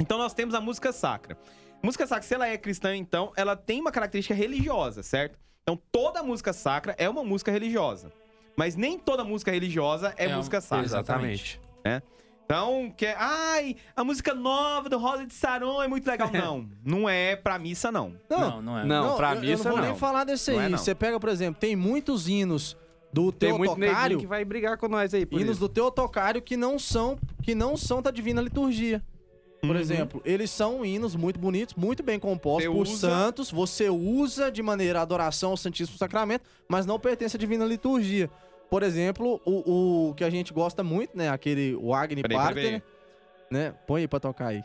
[0.00, 1.36] Então nós temos a música sacra.
[1.82, 5.38] Música sacra, se ela é cristã, então, ela tem uma característica religiosa, certo?
[5.62, 8.12] Então toda música sacra é uma música religiosa.
[8.56, 10.84] Mas nem toda música religiosa é, É, música sacra.
[10.84, 11.60] exatamente.
[12.44, 16.28] Então, que é, ai, a música nova do Rosa de Saron é muito legal.
[16.34, 18.16] Não, não é pra missa, não.
[18.28, 18.84] Não, não é.
[18.84, 19.84] Não, pra eu, missa eu não vou não.
[19.86, 20.70] nem falar desse Não é, aí.
[20.70, 20.76] não.
[20.78, 22.76] Você pega, por exemplo, tem muitos hinos
[23.12, 25.60] do Tem Teotocário, que vai brigar com nós aí, por hinos isso.
[25.60, 29.00] do Teotocário que não são que não são da divina liturgia.
[29.60, 29.76] Por Uhum.
[29.76, 34.50] exemplo, eles são hinos muito bonitos, muito bem compostos Você por usa- santos, você usa
[34.50, 38.30] de maneira adoração ao Santíssimo Sacramento, mas não pertence à divina liturgia.
[38.70, 42.54] Por exemplo, o, o que a gente gosta muito, né, aquele o Agni Peraí, peraí,
[42.54, 42.82] Parthener,
[43.50, 43.74] né?
[43.86, 44.62] Põe aí pra tocar aí.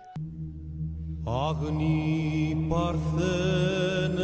[1.25, 4.15] Agni parthene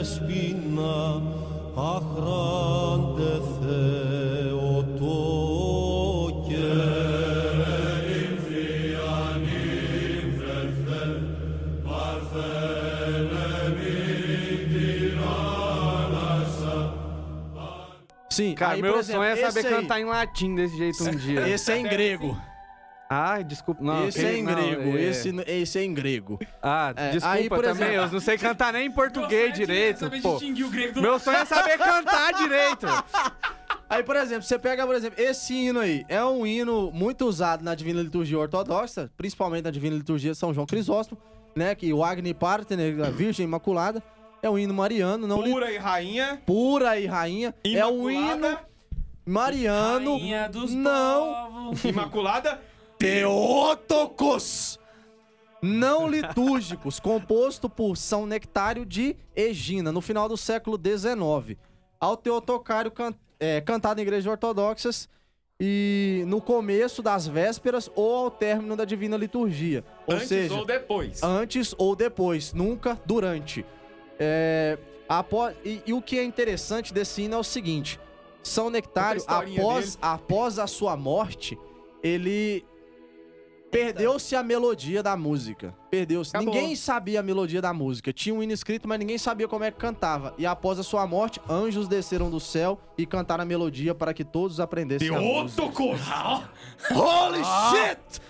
[0.00, 1.22] despina
[1.76, 3.26] achrante
[3.60, 5.55] Theotoke.
[18.36, 21.10] Sim, Cara, aí, meu exemplo, sonho é saber aí- cantar em latim desse jeito um
[21.16, 21.46] dia.
[21.48, 22.38] Esse é em grego.
[23.08, 23.84] Ai, desculpa.
[23.84, 24.98] Não, esse é em não, grego.
[24.98, 25.02] é.
[25.04, 26.40] Esse, esse é em grego.
[26.60, 30.00] Ah, É, desculpa aí, por também, exemplo- eu não sei cantar nem em português direito.
[30.00, 30.30] Saber Pô.
[30.32, 32.84] distinguir o grego do Meu sonho é saber cantar direito.
[33.88, 36.04] Aí, por exemplo, você pega, por exemplo, esse hino aí.
[36.08, 40.52] É um hino muito usado na Divina Liturgia Ortodoxa, principalmente na Divina Liturgia de São
[40.52, 41.20] João Crisóstomo,
[41.54, 41.72] né?
[41.76, 44.02] Que o Agni Partener, a Virgem Imaculada,
[44.42, 46.42] é um hino mariano, não li- Pura e rainha.
[46.46, 47.54] pura e rainha.
[47.64, 48.60] É um hino Imaculada.
[49.24, 51.84] mariano, Rainha dos não povos.
[51.84, 52.60] Imaculada.
[52.98, 54.78] Teótocos
[55.62, 61.58] não litúrgicos, composto por São Nectário de Egina, no final do século XIX.
[61.98, 65.08] Ao Teotocário can- é, cantado em igrejas ortodoxas
[65.58, 69.82] e no começo das vésperas ou ao término da divina liturgia.
[70.06, 71.22] Ou Antes seja, ou depois.
[71.22, 73.64] antes ou depois, nunca durante.
[74.18, 78.00] É, após, e, e o que é interessante desse hino é o seguinte:
[78.42, 81.58] São Nectário, após, após a sua morte,
[82.02, 82.64] ele
[83.70, 85.74] perdeu-se a melodia da música.
[85.90, 86.32] Perdeu-se.
[86.38, 88.12] Ninguém sabia a melodia da música.
[88.12, 90.32] Tinha um hino escrito, mas ninguém sabia como é que cantava.
[90.38, 94.24] E após a sua morte, anjos desceram do céu e cantaram a melodia para que
[94.24, 95.62] todos aprendessem a música.
[96.94, 98.20] Holy shit!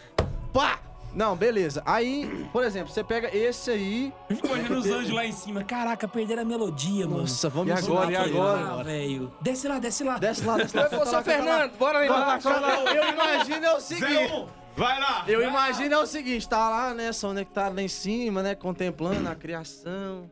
[0.53, 0.81] Pá!
[1.17, 1.83] Não, beleza.
[1.87, 4.13] Aí, por exemplo, você pega esse aí.
[4.29, 5.65] Eu fico imaginando os anjos lá em cima.
[5.65, 7.23] Caraca, perderam a melodia, mano.
[7.23, 8.61] Nossa, vamos E agora, e agora?
[8.61, 9.33] Ah, velho.
[9.41, 10.19] Desce lá, desce lá.
[10.19, 10.85] Desce lá, desce lá.
[10.85, 11.23] Ô, São lá, lá.
[11.23, 12.95] Fernando, bora lá Vai lá, lá.
[12.95, 14.47] Eu imagino é o seguinte.
[14.77, 15.25] Vai lá.
[15.27, 19.27] Eu imagino é o seguinte, tá lá, né, São Nectário lá em cima, né, contemplando
[19.27, 20.31] a criação,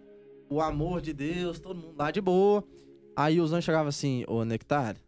[0.51, 2.62] o amor de Deus, todo mundo lá de boa.
[3.16, 5.01] Aí os anjos chegavam assim, ô Nectário,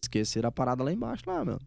[0.00, 1.58] esqueceram a parada lá embaixo lá, meu.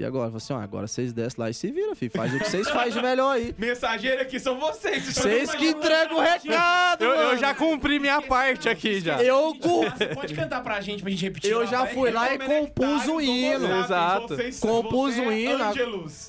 [0.00, 0.26] E agora?
[0.26, 2.12] Falei assim, ó, agora vocês descem lá e se viram, filho.
[2.14, 3.52] Faz o que vocês fazem de melhor aí.
[3.58, 5.04] Mensageiro aqui são vocês.
[5.12, 7.38] Vocês que entregam o recado, Eu, eu mano.
[7.40, 9.20] já cumpri minha parte aqui já.
[9.20, 11.50] Eu, cu- Você pode cantar pra gente, pra gente repetir?
[11.50, 13.66] eu lá, já fui lá e compus o hino.
[13.82, 14.36] Exato.
[14.60, 15.58] Compus o hino.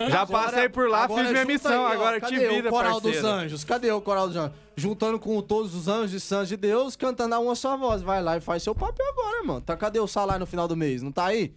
[0.10, 1.94] Já passei por lá, Agora fiz minha missão, aí, ó.
[2.02, 3.18] agora te Cadê vira, o coral parceiro.
[3.22, 3.64] dos anjos?
[3.64, 4.58] Cadê o coral dos anjos?
[4.76, 8.02] Juntando com todos os anjos e santos de Deus, cantando a uma só voz.
[8.02, 9.62] Vai lá e faz seu papel agora, irmão.
[9.62, 11.04] Tá, cadê o salário no final do mês?
[11.04, 11.54] Não tá aí?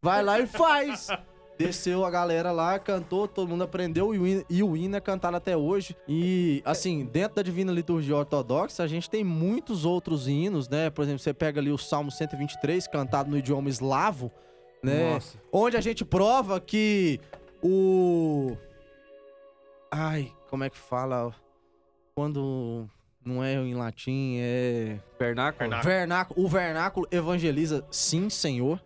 [0.00, 1.08] Vai lá e faz.
[1.64, 5.00] Desceu a galera lá, cantou, todo mundo aprendeu e o hino- e o hino é
[5.00, 5.94] cantado até hoje.
[6.08, 10.88] E, assim, dentro da Divina Liturgia Ortodoxa, a gente tem muitos outros hinos, né?
[10.90, 14.32] Por exemplo, você pega ali o Salmo 123, cantado no idioma eslavo,
[14.82, 15.12] né?
[15.12, 15.38] Nossa.
[15.52, 17.20] Onde a gente prova que
[17.62, 18.56] o.
[19.90, 21.34] Ai, como é que fala?
[22.14, 22.88] Quando
[23.24, 24.98] não é em latim, é.
[25.18, 25.92] Vernáculo?
[25.92, 26.44] Vernáculo.
[26.44, 28.80] O vernáculo evangeliza, sim, senhor.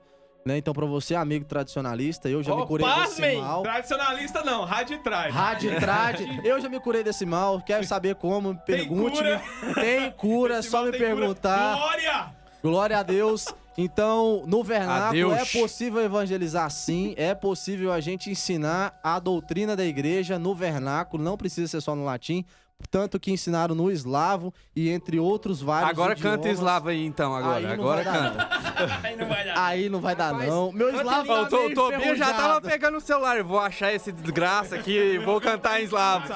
[0.44, 0.58] Né?
[0.58, 3.40] Então, pra você, amigo tradicionalista, eu já me Ô, curei desse pasmem!
[3.40, 3.62] mal.
[3.62, 5.30] Tradicionalista não, rádio trad.
[5.32, 7.60] Rádio trad, eu já me curei desse mal.
[7.62, 8.54] Quer saber como?
[8.54, 9.74] Pergunte-me.
[9.74, 11.14] Tem cura, é só me tem cura.
[11.16, 11.76] perguntar.
[11.76, 12.26] Glória!
[12.62, 13.46] Glória a Deus.
[13.76, 15.32] Então, no vernáculo Adeus.
[15.56, 21.20] é possível evangelizar sim, é possível a gente ensinar a doutrina da igreja no vernáculo,
[21.24, 22.44] não precisa ser só no latim,
[22.90, 26.58] tanto que ensinaram no eslavo e entre outros vários Agora canta idiomas.
[26.58, 27.56] eslavo aí então, agora.
[27.56, 28.54] Aí não agora vai dar, canta.
[29.04, 29.54] Aí não vai dar.
[29.66, 30.72] Aí não vai dar Rapaz, não.
[30.72, 33.36] Meu canta eslavo em tá o To- meio o Tobias já tava pegando o celular.
[33.38, 36.26] Eu Vou achar esse desgraça aqui e vou cantar em eslavo.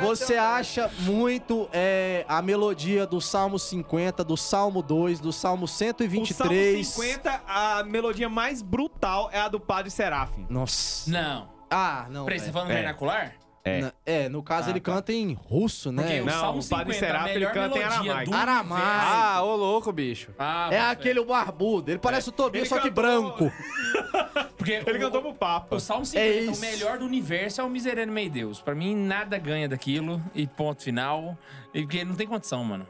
[0.00, 5.68] Você acha muito é, a melodia do Salmo 50, do Salmo 2, do Salmo O
[5.68, 6.86] 123.
[6.86, 10.46] Salmo 50, a melodia mais brutal é a do Padre Serafim.
[10.48, 11.10] Nossa.
[11.10, 11.48] Não.
[11.70, 12.24] Ah, não.
[12.24, 12.74] Peraí, você tá falando É.
[12.74, 13.32] vernacular?
[13.66, 13.80] É.
[13.80, 14.92] Na- É, no caso Ah, ele tá.
[14.92, 16.02] canta em russo, né?
[16.02, 18.30] Porque o Não, Salmo o Padre 50, Serafim, a ele melhor canta em melodia aramaico.
[18.30, 18.86] do Aramaico.
[18.86, 20.30] Ah, ô louco, bicho.
[20.38, 21.90] Ah, É aquele barbudo.
[21.90, 23.50] Ele parece o Tobias, só que cantou- branco.
[23.50, 23.54] fé.
[24.58, 25.76] Porque Ele o, cantou pro Papa.
[25.76, 28.60] O Salmo 50, É o melhor do universo é o Miserere Mei Deus.
[28.60, 30.22] Pra mim, nada ganha daquilo.
[30.34, 31.36] E ponto final.
[31.72, 32.86] E porque não tem condição, mano.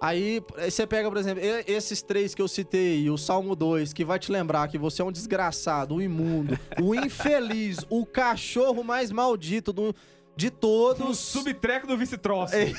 [0.00, 4.18] Aí você pega, por exemplo, esses três que eu citei, o Salmo 2, que vai
[4.18, 9.74] te lembrar que você é um desgraçado, um imundo, o infeliz, o cachorro mais maldito
[9.74, 9.94] do,
[10.40, 11.18] de O todos.
[11.18, 12.54] subtreco do vice-troço.
[12.54, 12.72] É.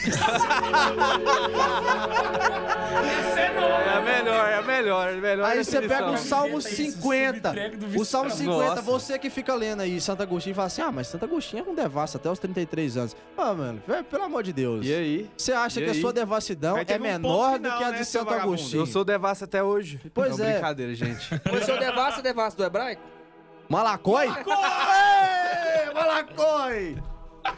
[3.41, 6.69] É a melhor, é a melhor, é a melhor Aí você pega o Salmo Isso,
[6.75, 7.49] 50.
[7.49, 8.81] subtrack do O Salmo Vice 50, Nossa.
[8.81, 11.69] você que fica lendo aí Santo Agostinho e fala assim: ah, mas Santo Agostinho é
[11.69, 13.15] um devasso até os 33 anos.
[13.37, 14.85] Ah, mano, velho, pelo amor de Deus.
[14.85, 15.29] E aí?
[15.37, 16.01] Você acha E que a aí?
[16.01, 18.33] sua devassidão é um menor ponto do final, que a né, de seu Santo?
[18.33, 18.81] Agostinho?
[18.81, 19.99] Eu sou devasso até hoje.
[20.13, 20.53] Pois Não, é.
[20.53, 21.27] brincadeira, gente.
[21.51, 23.01] O seu devasso é devasso do hebraico?
[23.69, 24.27] Malacói?
[24.27, 26.97] Ei, Malacói!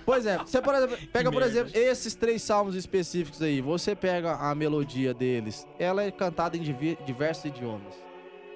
[0.05, 4.33] Pois é, você por exemplo, pega, por exemplo, esses três salmos específicos aí, você pega
[4.35, 6.61] a melodia deles, ela é cantada em
[7.05, 7.93] diversos idiomas.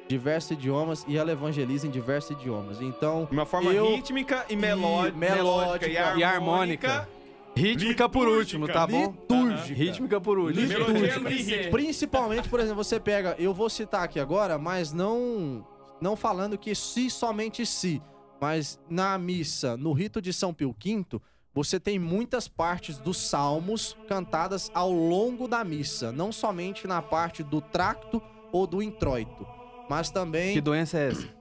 [0.07, 2.81] Diversos idiomas e ela evangeliza em diversos idiomas.
[2.81, 5.35] Então, De uma forma Eu- rítmica e meló- E melódica.
[5.35, 7.09] melódica e E harmônica.
[7.55, 9.07] Rítmica por último, tá bom?
[9.11, 9.73] Litúrgica.
[9.73, 10.65] Rítmica por último.
[10.65, 11.69] Litúrgica.
[11.71, 13.35] Principalmente, por exemplo, você pega.
[13.39, 15.65] Eu vou citar aqui agora, mas não.
[15.99, 18.01] Não falando que se somente se.
[18.39, 21.19] Mas na missa, no rito de São Pio V,
[21.53, 26.11] você tem muitas partes dos salmos cantadas ao longo da missa.
[26.11, 28.21] Não somente na parte do tracto
[28.51, 29.45] ou do introito.
[29.89, 30.53] Mas também.
[30.53, 31.37] Que doença é essa?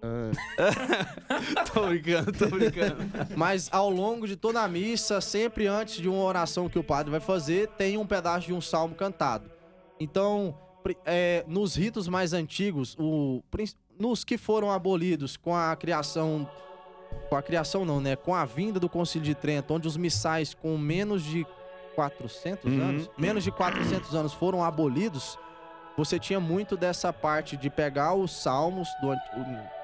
[1.74, 2.96] tô brincando, tô brincando.
[3.36, 7.10] Mas ao longo de toda a missa, sempre antes de uma oração que o padre
[7.10, 9.50] vai fazer, tem um pedaço de um salmo cantado.
[10.00, 10.56] Então,
[11.04, 13.42] é, nos ritos mais antigos, o,
[13.98, 16.48] nos que foram abolidos com a criação.
[17.28, 18.16] Com a criação, não, né?
[18.16, 21.46] Com a vinda do Concílio de Trento, onde os missais com menos de
[21.94, 22.80] 400 Uhum.
[22.80, 25.38] anos, menos de 400 anos foram abolidos,
[25.96, 29.14] você tinha muito dessa parte de pegar os salmos, do,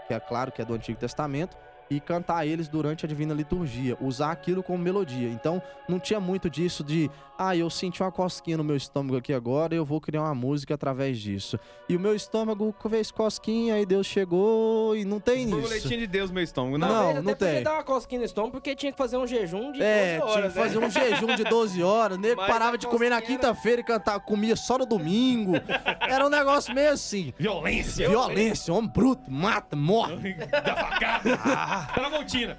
[0.07, 1.57] que é claro que é do Antigo Testamento,
[1.90, 5.29] e cantar eles durante a Divina Liturgia, usar aquilo como melodia.
[5.29, 9.33] Então, não tinha muito disso de, ah, eu senti uma cosquinha no meu estômago aqui
[9.33, 11.59] agora, eu vou criar uma música através disso.
[11.88, 15.51] E o meu estômago fez cosquinha, e Deus chegou, e não tem isso.
[15.51, 16.79] Borboletinha de Deus, meu estômago.
[16.79, 17.14] Não.
[17.14, 17.62] Não, não tem.
[17.62, 20.33] dar uma cosquinha no estômago porque tinha que fazer um jejum de É, 12 horas,
[20.35, 20.87] tinha que fazer né?
[20.87, 24.57] um jejum de 12 horas, nego Mas parava de comer na quinta-feira e cantar, comia
[24.57, 25.53] só no domingo.
[26.01, 27.33] Era um negócio meio assim.
[27.38, 28.09] Violência.
[28.09, 30.35] Violência, homem bruto, mata, morre.
[30.35, 31.74] Da facada.
[31.95, 32.59] Tramontina.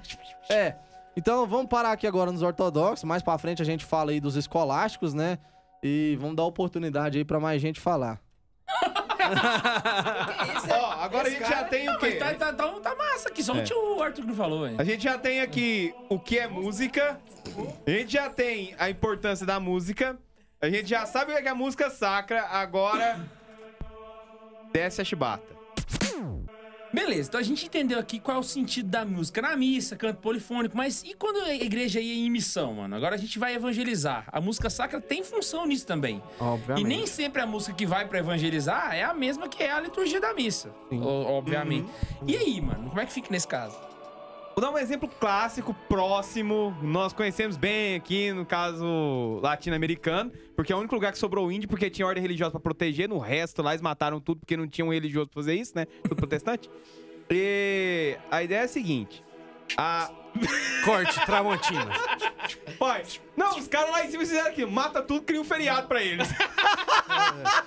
[0.50, 0.76] É.
[1.18, 3.04] Então vamos parar aqui agora nos ortodoxos.
[3.04, 5.38] Mais pra frente a gente fala aí dos escolásticos, né?
[5.82, 8.20] E vamos dar oportunidade aí pra mais gente falar.
[10.70, 12.18] Ó, agora a gente já tem o quê?
[12.20, 13.64] mas Tá, tá, tá, tá massa aqui, só o É.
[13.64, 14.76] tio Arthur que não falou, hein?
[14.78, 17.20] A gente já tem aqui o que é música.
[17.86, 20.18] A gente já tem a importância da música.
[20.62, 22.44] A gente já sabe o que é a música sacra.
[22.44, 23.20] Agora.
[24.72, 25.56] Desce a chibata.
[26.96, 30.20] Beleza, então a gente entendeu aqui qual é o sentido da música na missa, canto
[30.22, 32.96] polifônico, mas e quando a igreja ia em missão, mano?
[32.96, 34.26] Agora a gente vai evangelizar.
[34.32, 36.24] A música sacra tem função nisso também.
[36.40, 36.86] Obviamente.
[36.86, 39.80] E nem sempre a música que vai pra evangelizar é a mesma que é a
[39.82, 41.90] liturgia da missa, o- obviamente.
[42.26, 43.78] E aí, mano, como é que fica nesse caso?
[44.56, 46.74] Vou dar um exemplo clássico, próximo.
[46.82, 51.68] Nós conhecemos bem aqui, no caso latino-americano, porque é o único lugar que sobrou índio,
[51.68, 53.10] porque tinha ordem religiosa pra proteger.
[53.10, 55.86] No resto, lá eles mataram tudo porque não tinha um religioso pra fazer isso, né?
[56.04, 56.70] Tudo protestante.
[57.30, 59.22] E a ideia é a seguinte:
[59.76, 60.10] a.
[60.84, 61.92] Corte, Tramontina.
[62.78, 63.04] Pai,
[63.36, 66.28] não, os caras lá em cima fizeram aqui, mata tudo, cria um feriado pra eles.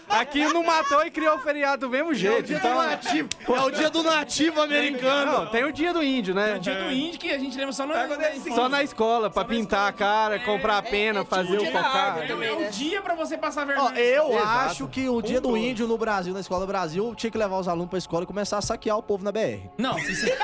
[0.09, 2.53] Aqui não matou e criou o feriado do mesmo jeito.
[2.53, 3.29] Então, nativo.
[3.47, 5.33] É o dia do nativo americano.
[5.33, 6.57] não, tem o dia do índio, né?
[6.57, 7.95] O dia do índio que a gente lembra só no...
[7.95, 11.21] É, é assim, Só na escola, pra Só na pintar a cara, comprar a pena,
[11.21, 12.19] é fazer tipo o cocá.
[12.29, 12.69] É o né?
[12.71, 13.99] dia pra você passar Ó, vergonha.
[13.99, 14.47] eu Exato.
[14.47, 17.59] acho que o dia do índio no Brasil, na escola do Brasil, tinha que levar
[17.59, 19.69] os alunos pra escola e começar a saquear o povo na BR.
[19.77, 20.39] Não, se você...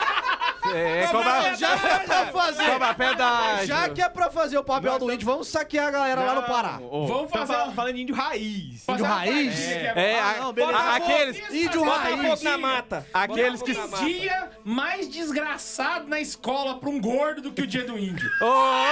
[0.74, 3.66] É, cobrar, Já que é pra fazer, cobrar pedágio.
[3.66, 6.42] já que é pra fazer o papel do índio, vamos saquear a galera lá no
[6.42, 6.78] Pará.
[6.80, 8.82] Vamos Tá fazer uma- falando índio raiz.
[8.88, 9.60] Índio raiz?
[9.60, 10.78] É, Ah, a- não, beleza.
[10.78, 12.20] a- aqueles, Índio Bota raiz.
[12.28, 13.06] fogo na mata.
[13.14, 13.72] aqueles que...
[13.72, 18.28] Os dia mais desgraçado na escola pra um gordo do que o dia do índio.
[18.42, 18.84] Oh!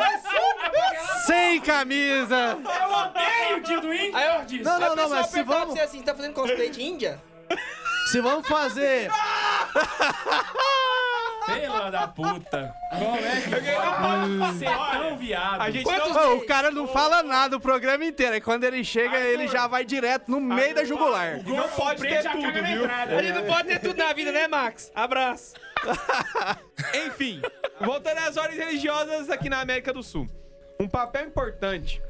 [1.26, 2.58] Sem camisa!
[2.58, 4.64] Eu odeio o dia do índio Aí eu- por disso.
[4.64, 7.20] Não, não, não, mas se vamos, você assim, tá fazendo cosplay de Índia?
[8.10, 9.10] se vamos fazer...
[11.46, 12.74] Fela da puta.
[12.90, 13.50] Como é que
[14.00, 15.60] pode ser tão viado?
[15.60, 16.36] A gente Quantos- não...
[16.36, 18.34] O cara não fala nada o programa inteiro.
[18.34, 21.42] Aí quando ele chega, ele já vai direto no meio da jugular.
[21.44, 22.84] Não pode ter tudo, viu?
[22.84, 23.16] entrada.
[23.16, 24.92] A gente não pode ter tudo na vida, né, Max?
[24.94, 25.54] Abraço.
[27.06, 27.40] Enfim,
[27.80, 30.28] voltando às ordens religiosas aqui na América do Sul.
[30.78, 32.02] Um papel importante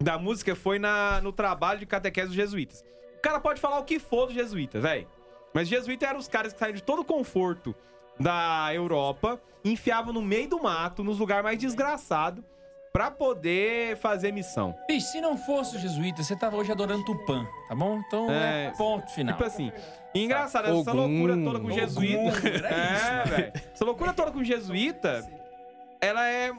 [0.00, 2.84] da música foi na, no trabalho de catequese dos jesuítas.
[3.18, 5.06] O cara pode falar o que for dos jesuítas, velho.
[5.54, 7.74] Mas jesuítas eram os caras que saíram de todo o conforto
[8.18, 12.44] da Europa, enfiavam no meio do mato, nos lugares mais desgraçados,
[12.92, 14.74] pra poder fazer missão.
[14.86, 18.02] Bicho, se não fosse o jesuíta, você tava hoje adorando Tupã, tá bom?
[18.06, 19.34] Então é, É, ponto final.
[19.34, 19.72] Tipo assim.
[20.14, 22.48] E engraçado, essa loucura toda com Ogum, jesuíta.
[22.48, 23.52] era É, velho.
[23.72, 25.26] Essa loucura toda com jesuíta,
[26.00, 26.52] ela é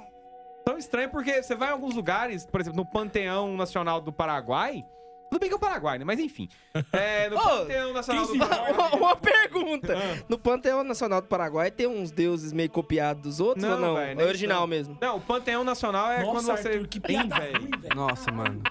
[0.65, 4.83] tão estranha porque você vai em alguns lugares, por exemplo, no Panteão Nacional do Paraguai.
[5.33, 6.05] Tudo bem que é o Paraguai, né?
[6.05, 6.47] Mas enfim.
[6.93, 8.71] É, no Panteão Nacional do Paraguai.
[8.73, 9.95] Uma, uma pergunta.
[10.29, 13.95] No Panteão Nacional do Paraguai tem uns deuses meio copiados dos outros Não, ou não?
[13.95, 14.67] velho, é original são.
[14.67, 14.97] mesmo.
[15.01, 17.69] Não, o Panteão Nacional é quando Nossa, você Arthur, que tem, piada velho.
[17.95, 18.61] Nossa, mano.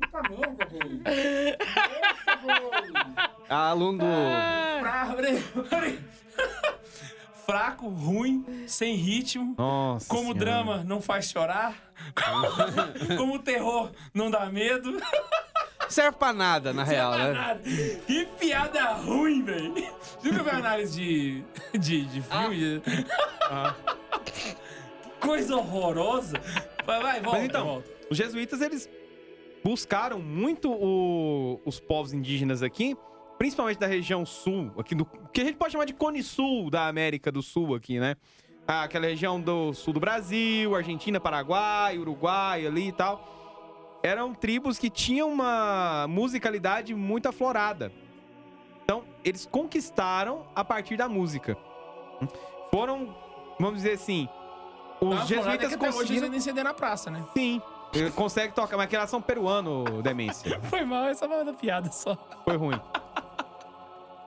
[0.00, 1.00] Puta merda, velho.
[3.48, 4.04] Aluno
[5.16, 5.98] peraí, peraí.
[7.46, 9.54] Fraco, ruim, sem ritmo.
[9.58, 10.08] Nossa.
[10.08, 10.38] Como Senhora.
[10.38, 11.74] drama não faz chorar.
[13.16, 14.96] Como terror não dá medo.
[15.90, 17.32] Serve pra nada, na real, né?
[17.32, 17.60] Nada.
[18.06, 19.74] Que piada ruim, velho.
[20.22, 20.96] Nunca viu análise
[21.72, 22.80] de, de, de filme?
[25.20, 26.40] coisa horrorosa.
[26.86, 27.90] Vai, vai, volta, Mas então, volta.
[28.10, 28.88] os jesuítas, eles
[29.62, 32.96] buscaram muito o- os povos indígenas aqui,
[33.38, 36.86] principalmente da região sul, aqui do que a gente pode chamar de cone sul da
[36.88, 38.16] América do Sul aqui, né?
[38.66, 43.39] Ah, Aquela região do sul do Brasil, Argentina, Paraguai, Uruguai ali e tal.
[44.02, 47.92] Eram tribos que tinham uma musicalidade muito aflorada.
[48.82, 51.56] Então, eles conquistaram a partir da música.
[52.70, 53.14] Foram,
[53.58, 54.28] vamos dizer assim,
[55.00, 57.24] os Tá, jesuítas que hoje conseguiram eles incender na praça, né?
[57.34, 57.60] Sim.
[58.14, 60.60] Consegue tocar, mas que elas são peruano, demência.
[60.70, 62.16] Foi mal, essa foi uma piada só.
[62.44, 62.80] Foi ruim.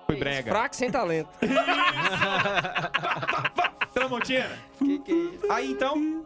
[0.06, 0.52] Foi brega.
[0.52, 1.30] Fraco sem talento.
[3.94, 4.50] Tramontina.
[5.50, 6.26] Aí então,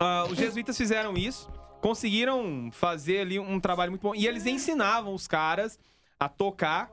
[0.00, 1.48] ah, os jesuítas fizeram isso,
[1.80, 4.14] conseguiram fazer ali um trabalho muito bom.
[4.14, 5.78] E eles ensinavam os caras
[6.18, 6.90] a tocar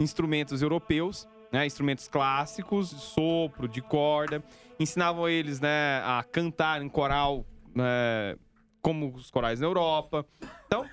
[0.00, 1.66] instrumentos europeus, né?
[1.66, 4.42] Instrumentos clássicos, sopro, de corda.
[4.78, 8.36] Ensinavam eles, né, a cantar em coral, né,
[8.82, 10.26] como os corais na Europa.
[10.66, 10.84] Então,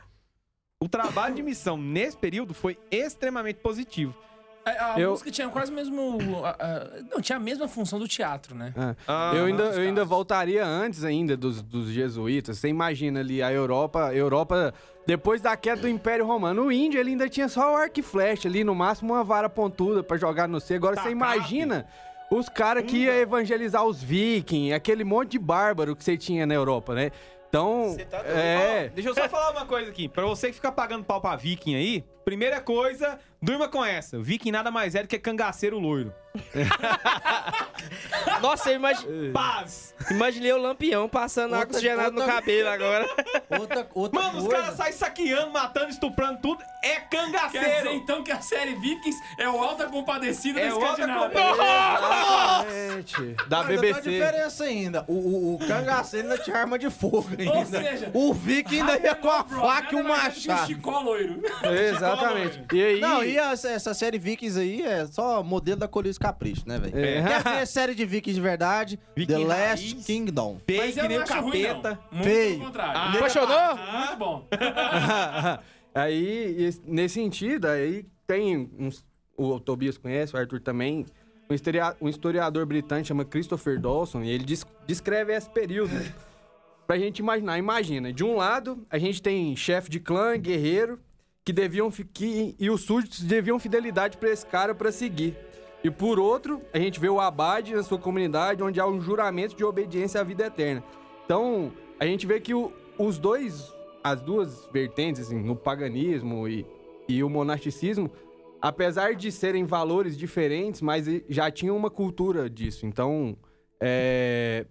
[0.80, 4.16] o trabalho de missão nesse período foi extremamente positivo.
[4.64, 6.20] A, a Eu- música tinha quase o mesmo.
[6.46, 8.74] a- a- não, tinha a mesma função do teatro, né?
[9.08, 12.60] Ah, eu ainda, eu ainda voltaria antes ainda dos, dos jesuítas.
[12.60, 14.74] Você imagina ali a Europa, Europa
[15.08, 18.04] depois da queda do Império Romano, o índio ele ainda tinha só o arco e
[18.04, 20.76] flecha ali, no máximo uma vara pontuda pra jogar no C.
[20.76, 21.16] Agora você Tacape.
[21.16, 21.88] imagina
[22.30, 26.54] os caras que iam evangelizar os vikings, aquele monte de bárbaro que você tinha na
[26.54, 27.12] Europa, né?
[27.50, 30.08] Então, é, Ó, deixa eu só falar uma coisa aqui.
[30.08, 34.22] Pra você que fica pagando pau pra viking aí, primeira coisa, durma com essa.
[34.22, 36.14] Viking nada mais é do que cangaceiro loiro.
[38.42, 39.94] Nossa, eu imagi- Paz!
[40.10, 43.08] imaginei o lampião passando água Outra- oxigenada no outra- cabelo agora.
[43.60, 44.62] Outra, outra Mano, os coisa...
[44.62, 46.64] caras saem saqueando, matando, estuprando tudo.
[46.84, 47.68] É Quer cangaceiro!
[47.90, 51.40] dizer, então, que a série Vikings é o Alta Compadecida É da Alta Escandinávia.
[51.40, 54.10] exatamente, da Mas ainda tem uma BBC.
[54.10, 55.06] diferença ainda.
[55.08, 57.54] O, o, o cangaceiro ainda tinha arma de fogo ainda.
[57.54, 60.68] Ou seja, o viking ainda ia com a faca e o é um machado.
[60.68, 61.42] Chicó loiro.
[61.90, 62.62] Exatamente.
[62.74, 66.64] E aí, Não, e essa, essa série Vikings aí é só modelo da Colírio Capricho,
[66.68, 66.98] né, velho?
[66.98, 67.24] É.
[67.24, 69.00] Quer ver série de Vikings de verdade?
[69.16, 70.06] Viking The Last raiz.
[70.06, 70.62] Kingdom.
[70.78, 72.00] Mas eu nem o ruim, capeta.
[72.12, 72.18] não.
[72.20, 72.52] Muito Feio.
[72.54, 72.98] pelo contrário.
[72.98, 73.14] Ah.
[73.14, 73.78] Apaixonou?
[74.00, 74.48] Muito bom.
[75.94, 79.04] Aí, esse- nesse sentido, aí tem uns,
[79.36, 81.06] o Tobias conhece, o Arthur também,
[81.50, 85.92] um historia- um historiador britânico chama Christopher Dawson, e ele des- descreve esse período.
[86.88, 90.98] pra gente imaginar, imagina, de um lado, a gente tem chefe de clã, guerreiro,
[91.44, 95.36] que deviam que, e os súditos deviam fidelidade pra esse cara pra seguir.
[95.84, 99.56] E por outro, a gente vê o abade na sua comunidade, onde há um juramento
[99.56, 100.84] de obediência à vida eterna.
[101.26, 103.74] Então, a gente vê que o- os dois,
[104.04, 106.66] as duas vertentes, assim, paganismo e,
[107.08, 108.12] e o monasticismo,
[108.62, 112.86] apesar de serem valores diferentes, mas já tinham uma cultura disso.
[112.86, 113.36] Então,
[113.80, 114.68] é,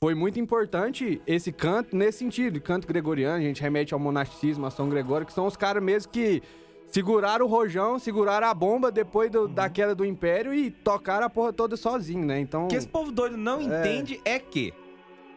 [0.00, 2.60] foi muito importante esse canto nesse sentido.
[2.60, 6.10] Canto gregoriano, a gente remete ao monasticismo, a São Gregório, que são os caras mesmo
[6.10, 6.42] que
[6.90, 11.30] seguraram o rojão, seguraram a bomba depois do- da queda do império e tocaram a
[11.30, 12.40] porra toda sozinho, né?
[12.40, 14.72] Então, O que esse povo doido não entende é que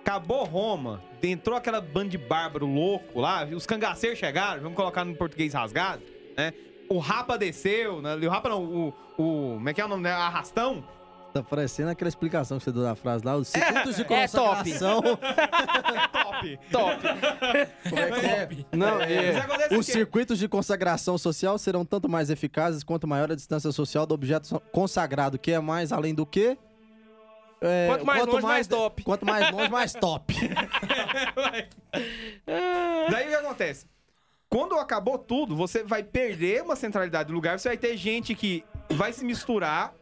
[0.01, 5.15] acabou Roma, entrou aquela banda de bárbaro louco lá, os cangaceiros chegaram, vamos colocar no
[5.15, 6.01] português rasgado,
[6.37, 6.53] né?
[6.89, 8.15] O Rapa desceu, né?
[8.15, 8.87] o Rapa não, o,
[9.17, 9.53] o...
[9.55, 10.11] Como é que é o nome, né?
[10.11, 10.83] Arrastão.
[11.33, 15.01] Tá parecendo aquela explicação que você deu na frase lá, os circuitos de é consagração.
[15.01, 16.59] Top.
[16.71, 17.01] Top.
[17.89, 18.49] Como é que é?
[18.73, 23.35] não, é, acontece Os circuitos de consagração social serão tanto mais eficazes quanto maior a
[23.35, 26.57] distância social do objeto consagrado, que é mais além do que.
[27.61, 29.03] É, Quanto mais longe, mais top.
[29.03, 30.33] Quanto mais longe, mais top.
[33.09, 33.85] Daí o que acontece?
[34.49, 38.65] Quando acabou tudo, você vai perder uma centralidade do lugar, você vai ter gente que
[38.89, 39.93] vai se misturar,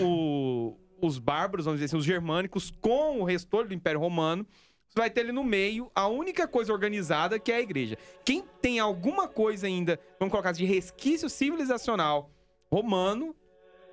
[0.00, 4.46] o- os bárbaros, vamos dizer assim, os germânicos, com o restor do Império Romano.
[4.88, 7.98] Você vai ter ali no meio a única coisa organizada que é a igreja.
[8.24, 12.30] Quem tem alguma coisa ainda, vamos colocar assim, de resquício civilizacional
[12.70, 13.34] romano,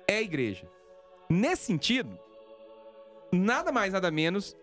[0.08, 0.66] é a igreja.
[1.28, 2.18] Nesse sentido,
[3.32, 4.56] nada mais, nada menos,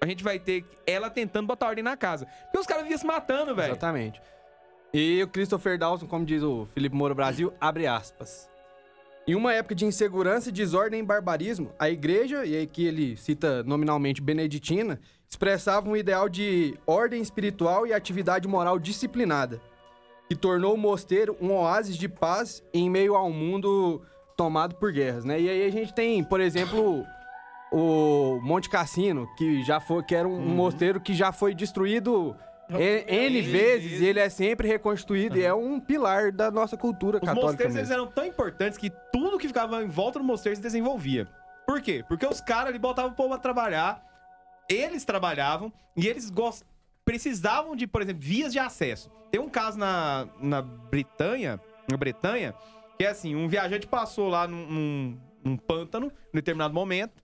[0.00, 2.26] a gente vai ter ela tentando botar ordem na casa.
[2.44, 3.72] Porque os caras viviam se matando, velho.
[3.72, 4.20] Exatamente.
[4.92, 8.49] E o Christopher Dawson, como diz o Felipe Moura Brasil, abre aspas.
[9.26, 14.20] Em uma época de insegurança, desordem e barbarismo, a igreja, e aqui ele cita nominalmente
[14.20, 14.98] beneditina,
[15.28, 19.60] expressava um ideal de ordem espiritual e atividade moral disciplinada,
[20.28, 24.02] que tornou o mosteiro um oásis de paz em meio a um mundo
[24.36, 25.40] tomado por guerras, né?
[25.40, 27.04] E aí a gente tem, por exemplo,
[27.70, 32.34] o Monte Cassino, que já foi, que era um mosteiro que já foi destruído
[32.78, 37.18] N, N vezes, e ele é sempre reconstituído e é um pilar da nossa cultura
[37.18, 40.56] Os católica mosteiros eles eram tão importantes que tudo que ficava em volta do mosteiro
[40.56, 41.26] se desenvolvia.
[41.66, 42.04] Por quê?
[42.08, 44.02] Porque os caras ali botavam o povo a trabalhar.
[44.68, 46.62] eles trabalhavam e eles gos-
[47.04, 49.10] precisavam de, por exemplo, vias de acesso.
[49.30, 51.60] Tem um caso na, na Bretanha,
[51.90, 52.54] na Bretanha,
[52.98, 57.20] que é assim, um viajante passou lá num, num- num pântano, em determinado momento.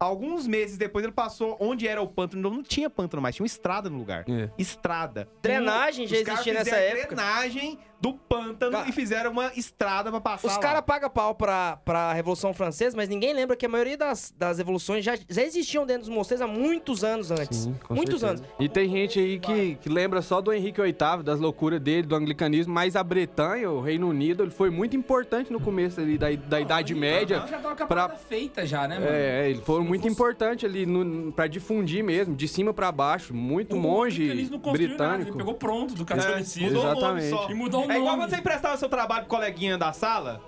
[0.00, 3.48] Alguns meses depois ele passou onde era o pântano, não tinha pântano mais, tinha uma
[3.48, 4.24] estrada no lugar.
[4.28, 4.48] É.
[4.56, 5.28] Estrada.
[5.42, 7.16] Drenagem já existia nessa época.
[7.16, 11.78] drenagem do pântano Ca- e fizeram uma estrada pra passar Os caras pagam pau pra,
[11.84, 15.84] pra Revolução Francesa, mas ninguém lembra que a maioria das, das revoluções já, já existiam
[15.84, 17.58] dentro dos mosteiros há muitos anos antes.
[17.64, 18.44] Sim, com muitos certeza.
[18.44, 18.54] anos.
[18.60, 22.14] E tem gente aí que, que lembra só do Henrique VIII, das loucuras dele, do
[22.14, 26.30] anglicanismo, mas a Bretanha, o Reino Unido, ele foi muito importante no começo ali da,
[26.30, 27.38] da Idade Média.
[27.48, 29.10] Já tava com a pra- parada feita já, né, mano?
[29.10, 33.34] É, foram Se muito fosse- importantes ali no, pra difundir mesmo, de cima pra baixo.
[33.34, 35.30] Muito O monge não construiu nada, britânico.
[35.30, 36.68] Ele pegou pronto do É, catolicismo.
[36.68, 37.28] mudou o nome Exatamente.
[37.30, 37.50] só.
[37.50, 38.22] E mudou o É igual nome.
[38.24, 40.40] quando você emprestava seu trabalho pro coleguinha da sala.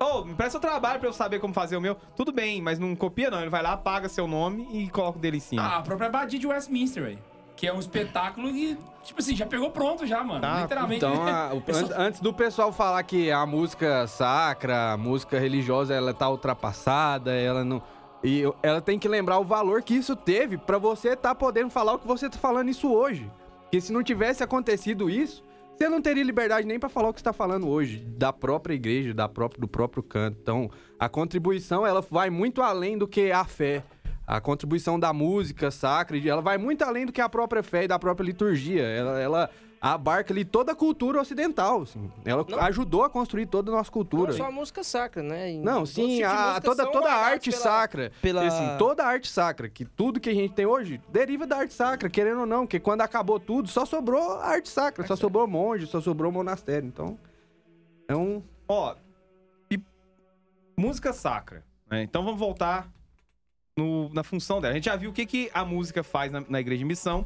[0.00, 1.96] Ô, me empresta seu trabalho pra eu saber como fazer o meu.
[2.16, 3.40] Tudo bem, mas não copia não.
[3.40, 5.62] Ele vai lá, apaga seu nome e coloca o dele em cima.
[5.62, 7.18] Ah, a própria Abadia de Westminster, velho.
[7.56, 10.40] Que é um espetáculo e, tipo assim, já pegou pronto já, mano.
[10.40, 10.96] Tá, Literalmente.
[11.04, 15.38] Então, a- o- Pessoal- an- antes do pessoal falar que a música sacra, a música
[15.38, 17.80] religiosa, ela tá ultrapassada, ela não.
[18.24, 21.92] E ela tem que lembrar o valor que isso teve pra você tá podendo falar
[21.94, 23.30] o que você tá falando isso hoje.
[23.62, 25.42] Porque se não tivesse acontecido isso,
[25.76, 28.74] você não teria liberdade nem pra falar o que você tá falando hoje, da própria
[28.74, 30.38] igreja, da própria, do próprio canto.
[30.40, 33.82] Então, a contribuição, ela vai muito além do que a fé.
[34.26, 37.88] A contribuição da música sacra, ela vai muito além do que a própria fé e
[37.88, 38.82] da própria liturgia.
[38.82, 39.50] Ela, ela
[39.92, 41.82] abarca ali toda a cultura ocidental.
[41.82, 42.10] assim.
[42.24, 44.30] Ela Não- ajudou a construir toda a nossa cultura.
[44.30, 45.52] Não só a música sacra, né?
[45.52, 48.12] E Não, sim, a, toda, toda a arte pela- sacra.
[48.22, 51.58] pela- Assim, toda a arte sacra, que tudo que a gente tem hoje deriva da
[51.58, 55.14] arte sacra, querendo ou não, porque quando acabou tudo, só sobrou a arte sacra, só
[55.16, 56.86] sobrou monge, só sobrou monastério.
[56.88, 57.18] Então,
[58.08, 58.42] é um.
[58.66, 58.94] Ó,
[59.70, 59.78] e
[60.78, 61.62] música sacra.
[61.90, 62.02] né?
[62.02, 62.90] Então vamos voltar
[63.76, 64.72] no- na função dela.
[64.72, 67.24] A gente já viu o que, que a música faz na, na igreja de missão.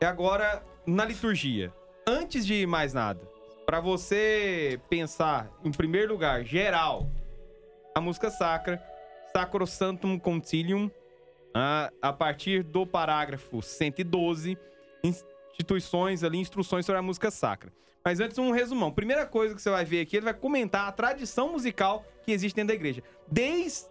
[0.00, 1.72] E agora, na liturgia.
[2.06, 3.20] Antes de mais nada,
[3.66, 7.10] pra você pensar, em primeiro lugar, geral,
[7.94, 8.82] a música sacra,
[9.32, 10.90] Sacrosantum Concilium,
[11.52, 14.56] a, a partir do parágrafo 112,
[15.02, 17.72] instituições ali, instruções sobre a música sacra.
[18.04, 18.92] Mas antes, um resumão.
[18.92, 22.54] Primeira coisa que você vai ver aqui, ele vai comentar a tradição musical que existe
[22.54, 23.02] dentro da igreja.
[23.26, 23.88] Desde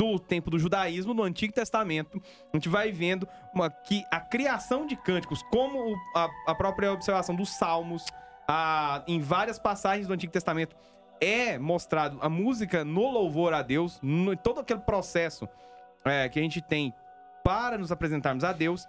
[0.00, 4.86] do tempo do judaísmo, no Antigo Testamento, a gente vai vendo uma, que a criação
[4.86, 8.06] de cânticos, como o- a, a própria observação dos salmos,
[8.48, 10.74] a- em várias passagens do Antigo Testamento,
[11.20, 15.46] é mostrado a música no louvor a Deus, no, todo aquele processo
[16.02, 16.94] é, que a gente tem
[17.44, 18.86] para nos apresentarmos a Deus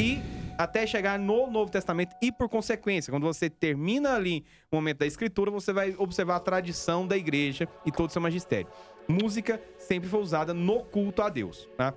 [0.00, 0.18] e
[0.56, 5.06] até chegar no Novo Testamento e por consequência, quando você termina ali o momento da
[5.06, 8.68] escritura, você vai observar a tradição da igreja e todo o seu magistério.
[9.08, 11.94] Música sempre foi usada no culto a Deus, tá?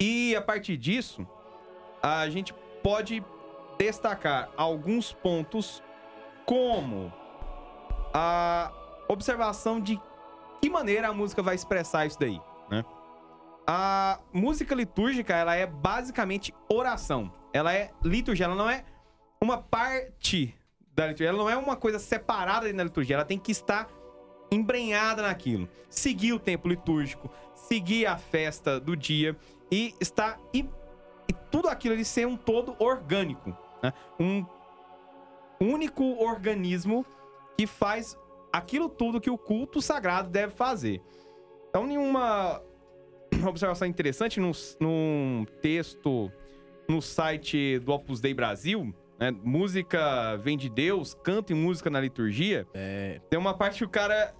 [0.00, 1.26] E a partir disso,
[2.02, 3.22] a gente pode
[3.78, 5.82] destacar alguns pontos
[6.44, 7.12] como
[8.12, 8.72] a
[9.08, 10.00] observação de
[10.60, 12.40] que maneira a música vai expressar isso daí,
[12.70, 12.84] né?
[13.66, 17.32] A música litúrgica, ela é basicamente oração.
[17.52, 18.84] Ela é liturgia, ela não é
[19.40, 20.54] uma parte
[20.92, 23.88] da liturgia, ela não é uma coisa separada da liturgia, ela tem que estar
[24.50, 25.68] embrenhada naquilo.
[25.88, 29.36] Seguir o tempo litúrgico, seguir a festa do dia
[29.70, 30.68] e estar e,
[31.28, 33.92] e tudo aquilo ali ser um todo orgânico, né?
[34.18, 34.44] Um
[35.60, 37.04] único organismo
[37.56, 38.16] que faz
[38.52, 41.02] aquilo tudo que o culto sagrado deve fazer.
[41.68, 42.62] Então, nenhuma
[43.46, 46.30] observação interessante num, num texto
[46.88, 49.30] no site do Opus Dei Brasil, né?
[49.30, 52.66] Música vem de Deus, canto e música na liturgia.
[52.72, 53.20] É.
[53.28, 54.34] Tem uma parte que o cara.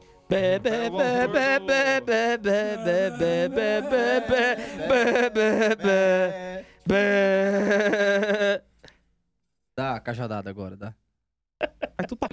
[9.76, 10.94] Dá a cajadada agora, dá.
[11.98, 12.28] Vai tu pra...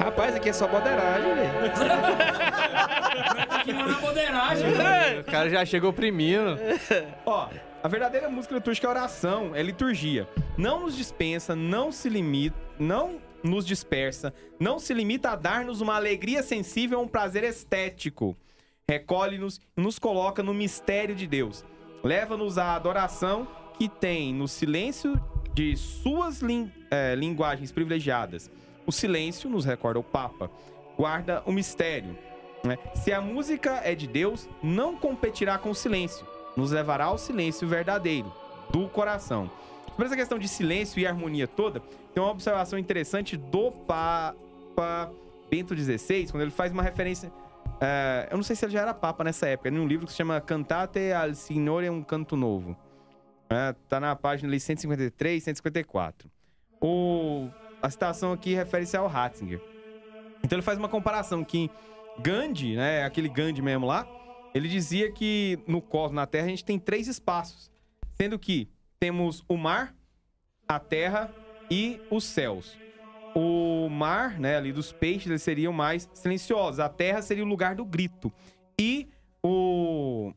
[0.00, 1.50] Rapaz, aqui é só boderagem, velho.
[3.50, 4.70] Aqui não é boderagem.
[5.20, 6.58] O cara já chegou oprimindo.
[7.26, 7.48] Ó,
[7.88, 10.28] a verdadeira música litúrgica é oração, é liturgia.
[10.58, 15.96] Não nos dispensa, não se limita, não nos dispersa, não se limita a dar-nos uma
[15.96, 18.36] alegria sensível um prazer estético.
[18.86, 21.64] Recolhe-nos e nos coloca no mistério de Deus.
[22.04, 25.18] Leva-nos à adoração que tem no silêncio
[25.54, 28.50] de suas lin- eh, linguagens privilegiadas.
[28.86, 30.50] O silêncio, nos recorda o Papa,
[30.94, 32.18] guarda o mistério.
[32.62, 32.76] né?
[32.96, 36.26] Se a música é de Deus, não competirá com o silêncio
[36.58, 38.32] nos levará ao silêncio verdadeiro
[38.70, 39.48] do coração.
[39.90, 41.80] Sobre essa questão de silêncio e harmonia toda,
[42.12, 45.10] tem uma observação interessante do Papa
[45.48, 47.32] Bento XVI, quando ele faz uma referência
[47.80, 50.18] É, eu não sei se ele já era papa nessa época, num livro que se
[50.18, 52.76] chama Cantate al Signore um Canto Novo.
[53.48, 56.28] É, tá na página ali 153, 154.
[56.80, 57.48] O,
[57.80, 59.60] a citação aqui refere-se ao Ratzinger.
[60.42, 61.70] Então ele faz uma comparação que
[62.18, 64.04] Gandhi, né, aquele Gandhi mesmo lá,
[64.58, 67.70] ele dizia que no cosmos, na Terra, a gente tem três espaços.
[68.14, 69.94] Sendo que temos o mar,
[70.66, 71.32] a terra
[71.70, 72.76] e os céus.
[73.36, 76.80] O mar, né, ali dos peixes, eles seriam mais silenciosos.
[76.80, 78.32] A terra seria o lugar do grito.
[78.76, 79.08] E
[79.40, 80.32] o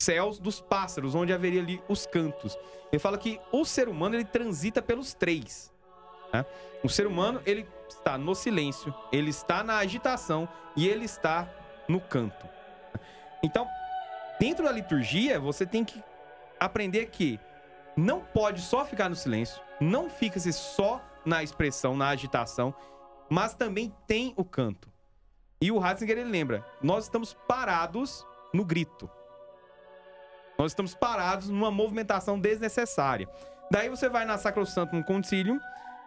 [0.00, 2.56] céus dos pássaros, onde haveria ali os cantos.
[2.90, 5.70] Ele fala que o ser humano ele transita pelos três.
[6.32, 6.46] né?
[6.82, 11.46] O ser humano ele está no silêncio, ele está na agitação e ele está
[11.86, 12.56] no canto.
[13.42, 13.68] Então,
[14.38, 16.02] dentro da liturgia, você tem que
[16.58, 17.38] aprender que
[17.96, 22.74] não pode só ficar no silêncio, não fica-se só na expressão, na agitação,
[23.28, 24.90] mas também tem o canto.
[25.60, 29.10] E o Ratzinger ele lembra: nós estamos parados no grito.
[30.58, 33.28] Nós estamos parados numa movimentação desnecessária.
[33.70, 35.58] Daí você vai na Sacrosantum Concilium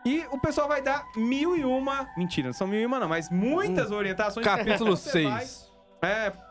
[0.05, 2.07] e o pessoal vai dar mil e uma.
[2.17, 4.45] Mentira, não são mil e uma, não, mas muitas orientações.
[4.45, 5.71] Capítulo Você vai, 6.
[6.01, 6.48] É.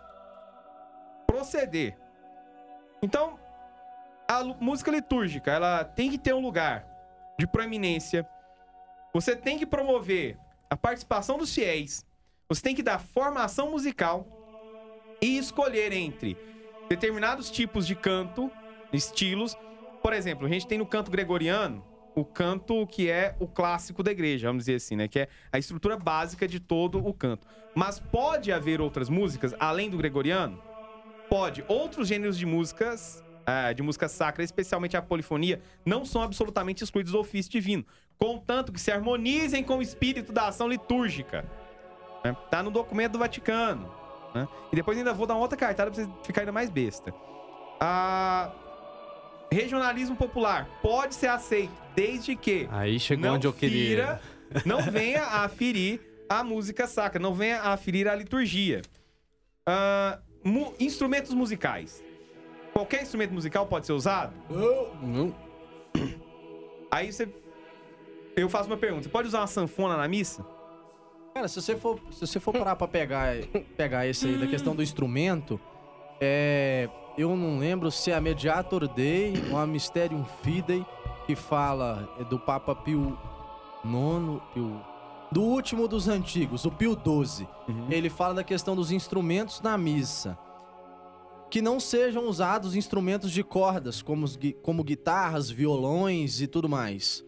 [1.39, 1.97] Proceder.
[3.01, 3.39] Então,
[4.26, 6.84] a música litúrgica, ela tem que ter um lugar
[7.39, 8.28] de proeminência.
[9.14, 10.36] Você tem que promover
[10.68, 12.05] a participação dos fiéis.
[12.49, 14.26] Você tem que dar formação musical
[15.22, 16.36] e escolher entre
[16.89, 18.51] determinados tipos de canto,
[18.93, 19.57] estilos.
[20.03, 21.84] Por exemplo, a gente tem no canto gregoriano
[22.16, 25.07] o canto que é o clássico da igreja, vamos dizer assim, né?
[25.07, 27.47] Que é a estrutura básica de todo o canto.
[27.76, 30.66] Mas pode haver outras músicas além do gregoriano?
[31.29, 31.64] Pode.
[31.68, 37.12] Outros gêneros de músicas, ah, de música sacra, especialmente a polifonia, não são absolutamente excluídos
[37.12, 37.85] do ofício divino.
[38.18, 41.45] Contanto que se harmonizem com o espírito da ação litúrgica.
[42.24, 42.37] né?
[42.51, 43.93] Tá no documento do Vaticano.
[44.35, 44.49] né?
[44.72, 47.14] E depois ainda vou dar uma outra cartada pra vocês ficarem ainda mais besta.
[47.81, 48.51] Ah,
[49.53, 53.89] regionalismo popular pode ser aceito, desde que Aí chegou não onde eu queria.
[53.89, 54.20] fira-
[54.66, 58.83] não venha a ferir a música sacra, não venha a ferir a liturgia.
[59.66, 62.03] Ah, mu- instrumentos musicais.
[62.72, 64.32] Qualquer instrumento musical pode ser usado?
[65.03, 65.34] Não.
[66.91, 67.28] Aí você.
[68.36, 70.45] Eu faço uma pergunta: você pode usar uma sanfona na missa?
[71.34, 73.34] Cara, se você for, se você for parar pra pegar,
[73.76, 75.61] pegar esse aí da questão do instrumento,
[76.20, 80.84] é, eu não lembro se é a Mediator Dei ou a Mysterium Fidei
[81.26, 83.16] que fala é, do Papa Pio
[83.84, 84.80] IX, Pio,
[85.31, 87.47] do último dos antigos, o Pio XII.
[87.91, 90.39] Ele fala da questão dos instrumentos na missa.
[91.51, 94.26] Que não sejam usados instrumentos de cordas, como,
[94.62, 97.24] como guitarras, violões e tudo mais.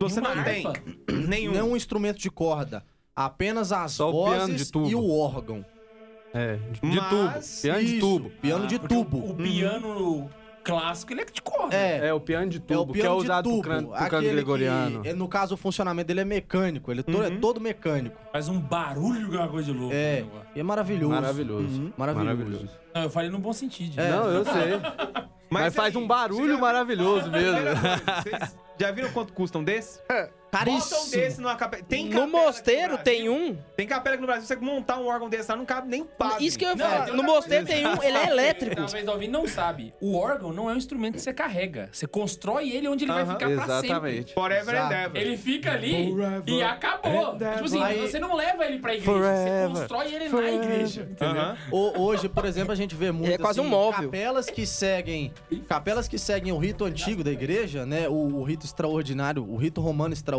[0.00, 0.64] Você não tem
[1.28, 1.52] nenhum.
[1.52, 2.84] Não um instrumento de corda.
[3.14, 4.88] Apenas as Só vozes de tubo.
[4.88, 5.64] e o órgão.
[6.32, 7.60] É, de, de Mas- tubo.
[7.62, 8.30] Piano de Isso, tubo.
[8.40, 9.16] Piano de Ah, tubo.
[9.18, 10.30] O, o piano
[10.72, 11.74] clássico, ele é de corda.
[11.74, 13.68] É, É o piano de é tubo, o que é piano usado pro tubo.
[13.68, 15.02] canto, pro canto aquele gregoriano.
[15.02, 16.90] Que, é, no caso, o funcionamento dele é mecânico.
[16.90, 17.40] Ele é to- é Uhum.
[17.40, 18.16] todo mecânico.
[18.32, 19.94] Faz um barulho que é uma coisa de louco.
[19.94, 21.12] É, né, e é maravilhoso.
[21.14, 21.92] Maravilhoso.
[21.96, 22.68] Maravilhoso.
[22.94, 23.98] Não, eu falei no bom sentido.
[24.00, 24.10] É.
[24.10, 24.80] Não, eu sei.
[25.50, 27.58] Mas, faz aí, um barulho já- maravilhoso mesmo.
[28.22, 29.98] Vocês já viram quanto custa um desse?
[30.50, 31.10] Bota um Caríssimo.
[31.10, 31.82] desse numa capela.
[31.84, 33.56] Tem No mosteiro Brasil- tem um.
[33.76, 36.46] Tem capela aqui no Brasil, você montar um órgão desse lá não cabe nem padre.
[36.46, 37.08] Isso que eu ia falar.
[37.08, 38.76] No mosteiro tem um, ele é elétrico.
[38.76, 39.92] Talvez o Alvin não sabe.
[40.00, 41.88] O órgão não é um instrumento que você carrega.
[41.92, 43.88] Você constrói ele onde ele vai Aham, ficar pra sempre.
[43.88, 44.34] Exatamente.
[44.34, 44.94] Forever Exato.
[44.94, 45.22] and ever.
[45.22, 46.14] Ele fica ali
[46.46, 47.32] e acabou.
[47.36, 51.02] Tipo assim, Aí- você não leva ele pra igreja, Forever, você constrói ele na igreja.
[51.10, 51.42] Entendeu?
[51.42, 51.56] Aham.
[51.70, 54.04] Ho- Hoje, por exemplo, a gente vê muito é quase assim, um móvel.
[54.04, 55.32] capelas que seguem
[55.68, 58.08] capelas que seguem o rito antigo da igreja, né?
[58.08, 60.37] O, o rito extraordinário, o rito romano extraordinário,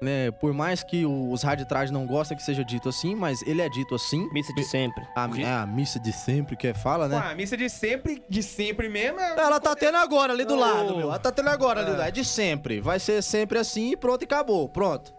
[0.00, 0.30] né?
[0.32, 3.94] Por mais que os raditrás não gostem que seja dito assim, mas ele é dito
[3.94, 4.28] assim.
[4.32, 5.02] Missa de sempre.
[5.16, 7.16] A, é a missa de sempre que fala, né?
[7.18, 9.18] Ué, a missa de sempre, de sempre mesmo.
[9.18, 10.58] é- Ela tá tendo agora ali do Oh.
[10.60, 11.08] lado, meu.
[11.08, 12.08] Ela tá tendo agora ali do lado.
[12.08, 12.80] É de sempre.
[12.80, 14.68] Vai ser sempre assim e pronto, e acabou.
[14.68, 15.14] Pronto.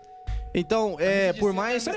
[0.60, 1.88] Então, é, por mais.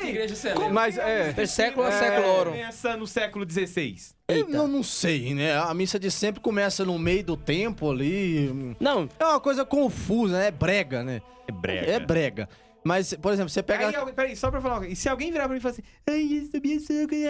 [0.70, 1.32] Mas é.
[1.32, 2.52] Per século a É, século.
[2.52, 3.96] Pensa no século XVI.
[4.28, 5.56] Eu não, não sei, né?
[5.56, 8.76] A missa de sempre começa no meio do tempo ali.
[8.78, 10.48] Não, É uma coisa confusa, né?
[10.48, 11.22] É brega, né?
[11.48, 11.90] É brega.
[11.92, 12.48] É brega.
[12.84, 13.88] Mas, por exemplo, você pega.
[13.88, 14.92] Aí, alguém- peraí, só pra falar uma coisa.
[14.92, 16.74] E se alguém virar pra mim e falar assim, ai, eu sabia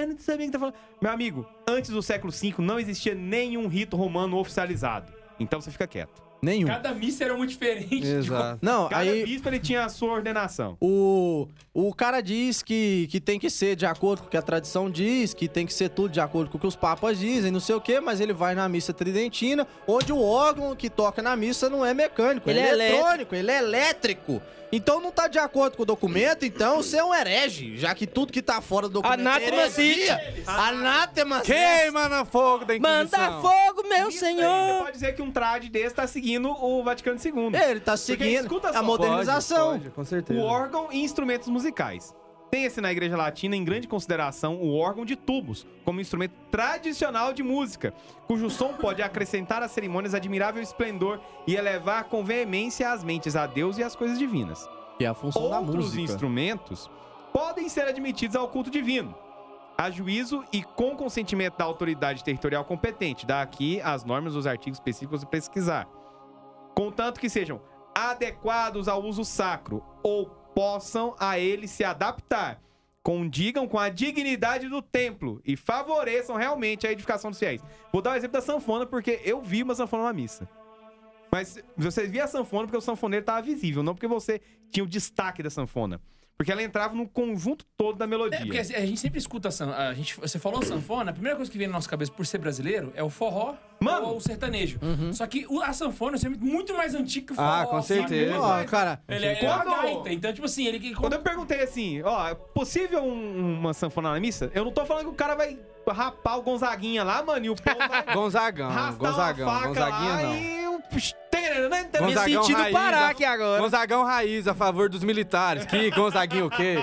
[0.00, 0.74] eu não sabia o que tá falando.
[1.00, 5.12] Meu amigo, antes do século V não existia nenhum rito romano oficializado.
[5.38, 6.22] Então você fica quieto.
[6.42, 6.66] Nenhum.
[6.68, 8.06] Cada missa era muito diferente.
[8.06, 8.58] Exato.
[8.62, 10.76] Não, Cada aí bispo ele tinha a sua ordenação.
[10.80, 14.42] o, o cara diz que, que tem que ser de acordo com o que a
[14.42, 17.50] tradição diz, que tem que ser tudo de acordo com o que os papas dizem,
[17.50, 21.22] não sei o quê, mas ele vai na missa tridentina, onde o órgão que toca
[21.22, 24.40] na missa não é mecânico, Ele ele, é é eletrônico, ele é elétrico.
[24.72, 28.06] Então não tá de acordo com o documento, então você é um herege, já que
[28.06, 30.44] tudo que tá fora do documento Anátema é heresia.
[30.46, 33.42] Anátema Queima no fogo da Manda Inquisição.
[33.42, 34.78] fogo, meu Isso senhor!
[34.82, 37.32] pode dizer que um trad desse tá seguindo o Vaticano II.
[37.60, 39.70] Ele tá Porque seguindo escuta a só, modernização.
[39.70, 40.40] Pode, pode, com certeza.
[40.40, 42.14] O órgão e instrumentos musicais.
[42.50, 47.44] Tem-se na Igreja Latina em grande consideração o órgão de tubos, como instrumento tradicional de
[47.44, 47.94] música,
[48.26, 53.46] cujo som pode acrescentar às cerimônias admirável esplendor e elevar com veemência as mentes a
[53.46, 54.68] Deus e às coisas divinas.
[54.98, 56.02] Que é a função da Outros música.
[56.02, 56.90] instrumentos
[57.32, 59.14] podem ser admitidos ao culto divino,
[59.78, 63.24] a juízo e com consentimento da autoridade territorial competente.
[63.24, 65.88] Daqui as normas dos artigos específicos a pesquisar.
[66.74, 67.60] Contanto que sejam
[67.94, 72.60] adequados ao uso sacro ou possam a ele se adaptar,
[73.02, 77.62] condigam com a dignidade do templo e favoreçam realmente a edificação dos fiéis.
[77.92, 80.48] Vou dar o exemplo da sanfona porque eu vi uma sanfona na missa.
[81.30, 84.40] Mas você via a sanfona porque o sanfoneiro estava visível, não porque você
[84.70, 86.00] tinha o destaque da sanfona.
[86.40, 88.38] Porque ela entrava no conjunto todo da melodia.
[88.38, 91.58] É, porque a gente sempre escuta a, gente, você falou sanfona, a primeira coisa que
[91.58, 94.06] vem na nossa cabeça por ser brasileiro é o forró Mano!
[94.08, 94.80] ou o sertanejo.
[95.12, 97.46] Só que a sanfona é muito mais antigo que o forró.
[97.46, 98.40] Ah, com certeza.
[98.40, 100.94] Ó, cara, Ele é, é uma Quando- gaita, então tipo assim, ele...
[100.94, 104.50] Quando eu perguntei assim, ó, é possível um- uma sanfona na missa?
[104.54, 107.54] Eu não tô falando que o cara vai rapar o Gonzaguinha lá, mano, e o
[107.54, 110.36] povo vai Gonzagão, Gonzagão, Gonzaguinha lá não.
[110.36, 110.59] e.
[112.06, 113.60] Me sentindo raiz, parar a- aqui agora.
[113.60, 115.64] Gonzagão raiz a favor dos militares.
[115.66, 116.76] Que Gonzaguinho o quê?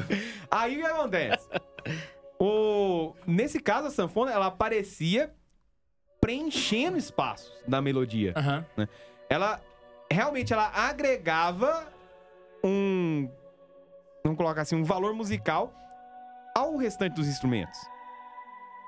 [0.50, 1.48] Aí o que acontece?
[2.38, 3.14] O...
[3.26, 5.32] Nesse caso, a sanfona, ela aparecia
[6.20, 8.32] preenchendo espaços da melodia.
[8.36, 8.64] Aham.
[9.28, 9.60] Ela,
[10.10, 11.86] realmente, ela agregava
[12.62, 13.28] um...
[14.24, 15.72] Vamos colocar assim, um valor musical
[16.56, 17.78] ao restante dos instrumentos.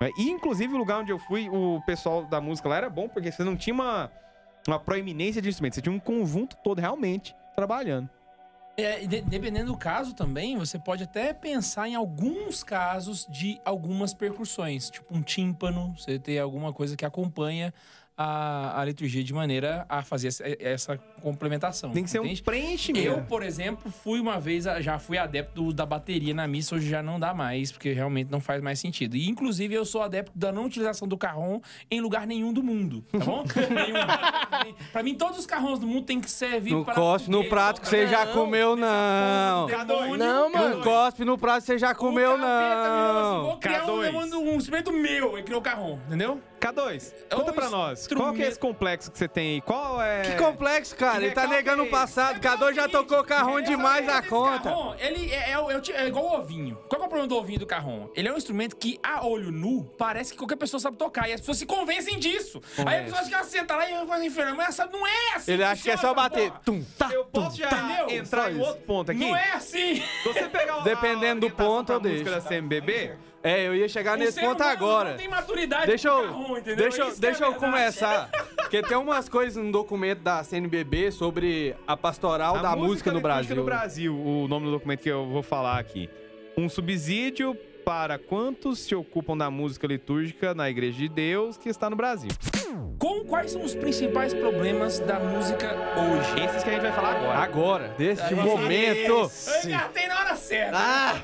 [0.00, 0.10] Né?
[0.18, 3.30] E, inclusive, o lugar onde eu fui, o pessoal da música lá era bom, porque
[3.30, 4.10] você não tinha uma,
[4.66, 8.08] uma proeminência de instrumentos, você tinha um conjunto todo realmente trabalhando.
[8.76, 14.12] É, de- dependendo do caso também, você pode até pensar em alguns casos de algumas
[14.12, 17.72] percussões, tipo um tímpano, você ter alguma coisa que acompanha
[18.16, 21.90] a, a liturgia de maneira a fazer essa, essa complementação.
[21.90, 22.40] Tem que ser entende?
[22.40, 23.06] um preenchimento.
[23.06, 27.02] Eu, por exemplo, fui uma vez, já fui adepto da bateria na missa, hoje já
[27.02, 29.16] não dá mais, porque realmente não faz mais sentido.
[29.16, 31.60] E, inclusive, eu sou adepto da não utilização do carrom
[31.90, 33.44] em lugar nenhum do mundo, tá bom?
[33.70, 34.76] nenhum.
[34.92, 37.80] Pra mim, todos os carrões do mundo tem que servir Não para cospe no prato
[37.80, 39.66] que você já Não, comeu, não.
[39.66, 40.16] demônio.
[40.16, 40.76] Não, mano.
[40.76, 43.42] Não cospe no prato que você já comeu, O capeta virou assim, não.
[43.44, 44.32] Vou criar um, K2.
[44.34, 46.40] um, um instrumento meu, e criou o carrom, entendeu?
[46.60, 48.05] K2, É conta um pra nós.
[48.14, 49.60] Qual que é esse complexo que você tem aí?
[49.60, 50.22] Qual é.
[50.22, 51.22] Que complexo, cara.
[51.24, 51.90] Ele tá Recalque negando o aí.
[51.90, 52.40] passado.
[52.40, 54.70] K2 já tocou carrão demais a conta.
[54.70, 56.76] carrom, ele é, é é é igual o ovinho.
[56.88, 58.08] Qual que é o problema do ovinho do carrom?
[58.14, 61.28] Ele é um instrumento que, a olho nu, parece que qualquer pessoa sabe tocar.
[61.28, 62.60] E as pessoas se convencem disso.
[62.84, 64.56] Aí a pessoa acha que ela senta lá e faz inferno.
[64.56, 65.52] Mas ela sabe, não é assim.
[65.52, 66.52] Ele acha que é só bater.
[66.64, 67.76] Tum, tá, Eu tum, posso já tá.
[67.82, 68.10] Entendeu?
[68.10, 68.64] entrar em isso.
[68.64, 69.20] outro ponto aqui?
[69.20, 69.96] Não é assim.
[70.22, 72.24] Se você pegar Dependendo do ponto, eu deixo.
[72.24, 75.10] da CMBB, É, eu ia chegar O nesse ponto humano agora.
[75.10, 76.76] Não tem maturidade Deixa eu, carrom, entendeu?
[76.76, 77.72] deixa, Isso é deixa eu verdade.
[77.72, 78.30] começar.
[78.56, 83.18] Porque tem umas coisas no documento da CNBB sobre a pastoral a da música no
[83.18, 83.56] litúrgica Brasil.
[83.56, 86.10] no Brasil, o nome do documento que eu vou falar aqui.
[86.58, 87.56] Um subsídio
[87.86, 92.30] para quantos se ocupam da música litúrgica na Igreja de Deus que está no Brasil.
[92.98, 96.44] Com quais são os principais problemas da música hoje?
[96.44, 97.38] Esses que a gente vai falar agora.
[97.38, 99.12] Agora, deste momento.
[99.12, 99.30] Eu
[99.70, 100.76] engatei na hora certa.
[100.76, 101.14] Ah,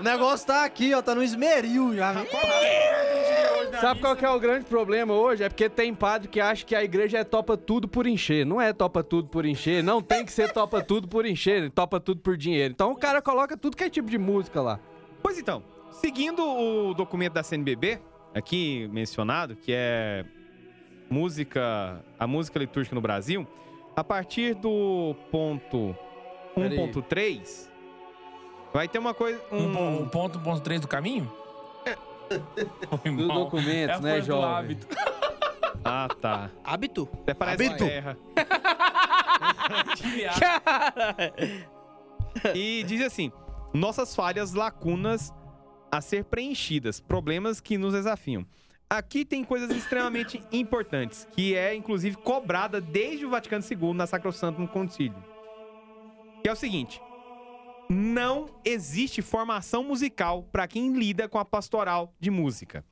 [0.00, 2.14] o negócio tá aqui, ó, tá no esmeril já.
[2.14, 2.26] né?
[3.78, 5.44] Sabe qual que é o grande problema hoje?
[5.44, 8.46] É porque tem padre que acha que a igreja é topa tudo por encher.
[8.46, 9.84] Não é topa tudo por encher.
[9.84, 11.70] Não tem que ser topa tudo por encher.
[11.70, 12.72] Topa tudo por dinheiro.
[12.72, 14.80] Então o cara coloca tudo que é tipo de música lá.
[15.22, 15.62] Pois então,
[16.00, 18.00] seguindo o documento da CNBB,
[18.34, 20.24] aqui mencionado, que é
[21.10, 23.46] música, a música litúrgica no Brasil,
[23.96, 25.96] a partir do ponto
[26.54, 26.76] Peraí.
[26.78, 27.68] 1.3,
[28.72, 29.40] vai ter uma coisa...
[29.50, 31.30] Um, Um, um ponto, um ponto três do caminho?
[33.02, 33.44] Foi Do mal.
[33.44, 34.48] documento, É né, do jovem?
[34.56, 34.86] hábito.
[35.84, 36.50] Ah, tá.
[36.64, 37.08] Hábito?
[37.22, 37.84] Até parece Hábito.
[37.84, 38.16] uma terra.
[42.54, 43.32] E diz assim:
[43.72, 45.32] nossas falhas, lacunas
[45.90, 48.46] a ser preenchidas, problemas que nos desafiam.
[48.90, 54.60] Aqui tem coisas extremamente importantes, que é inclusive cobrada desde o Vaticano II na Sacrosanto
[54.60, 55.22] no Concílio.
[56.42, 57.00] Que é o seguinte:
[57.88, 62.84] não existe formação musical para quem lida com a pastoral de música.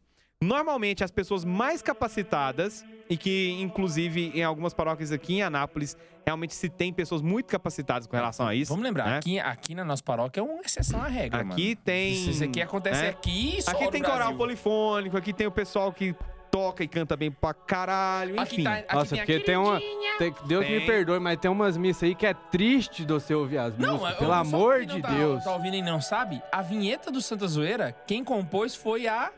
[0.43, 6.55] Normalmente as pessoas mais capacitadas e que, inclusive, em algumas paróquias aqui em Anápolis, realmente
[6.55, 8.71] se tem pessoas muito capacitadas com relação a isso.
[8.71, 9.17] Vamos lembrar, né?
[9.19, 11.53] aqui, aqui na nossa paróquia é uma exceção à regra, mano.
[11.53, 12.15] Aqui tem.
[12.17, 13.09] Se isso aqui acontece né?
[13.11, 14.37] aqui, só Aqui no tem coral Brasil.
[14.39, 16.15] polifônico, aqui tem o pessoal que
[16.51, 18.65] toca e canta bem pra caralho, Aqui enfim.
[18.65, 19.79] tá, aqui Nossa, tem porque tem uma.
[20.19, 20.87] tem- Deus me Tem.
[20.87, 24.13] perdoe, mas tem umas missas aí que é triste de você ouvir as Não, músicas.
[24.15, 25.45] eu- Pelo amor quem não de tá, Deus.
[25.45, 26.43] Tá ouvindo e não sabe?
[26.51, 29.31] A vinheta do Santa Zoeira, quem compôs foi a.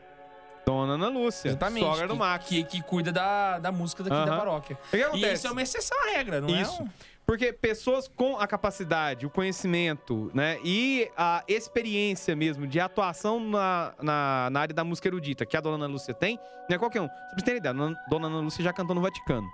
[0.69, 1.85] Dona Ana Lúcia, Exatamente.
[1.85, 2.45] sogra do que, Max.
[2.45, 4.77] Que, que cuida da, da música daqui da paróquia.
[4.87, 5.33] O que E acontece?
[5.33, 6.81] isso é uma exceção à regra, não Isso.
[6.81, 6.83] é?
[6.83, 6.89] Um...
[7.25, 13.93] Porque pessoas com a capacidade, o conhecimento, né, e a experiência mesmo de atuação na,
[14.01, 17.01] na, na área da música erudita que a dona Ana Lúcia tem, não é qualquer
[17.01, 17.07] um.
[17.07, 19.47] Pra vocês terem ideia, dona dona Ana Lúcia já cantou no Vaticano.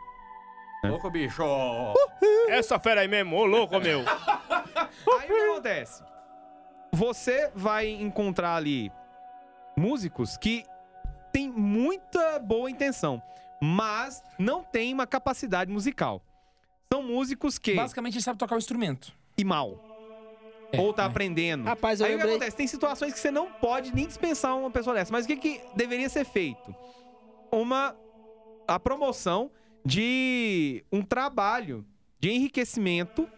[0.85, 1.41] Louco, bicho.
[2.47, 3.99] Essa fera aí mesmo, ô louco, meu.
[5.19, 6.03] Aí o que acontece?
[6.93, 8.91] Você vai encontrar ali
[9.77, 10.63] músicos que
[11.35, 13.21] têm muita boa intenção,
[13.61, 16.23] mas não têm uma capacidade musical.
[16.91, 17.73] São músicos que.
[17.73, 19.13] Basicamente, ele sabe tocar o instrumento.
[19.37, 19.83] e mal.
[20.71, 21.05] É, ou tá é.
[21.07, 21.65] aprendendo.
[21.65, 22.35] Rapaz, eu Aí o que lembrei.
[22.37, 22.55] acontece?
[22.55, 25.11] Tem situações que você não pode nem dispensar uma pessoa dessa.
[25.11, 26.73] Mas o que, que deveria ser feito?
[27.51, 27.93] Uma.
[28.65, 29.51] A promoção
[29.85, 31.85] de um trabalho
[32.19, 33.29] de enriquecimento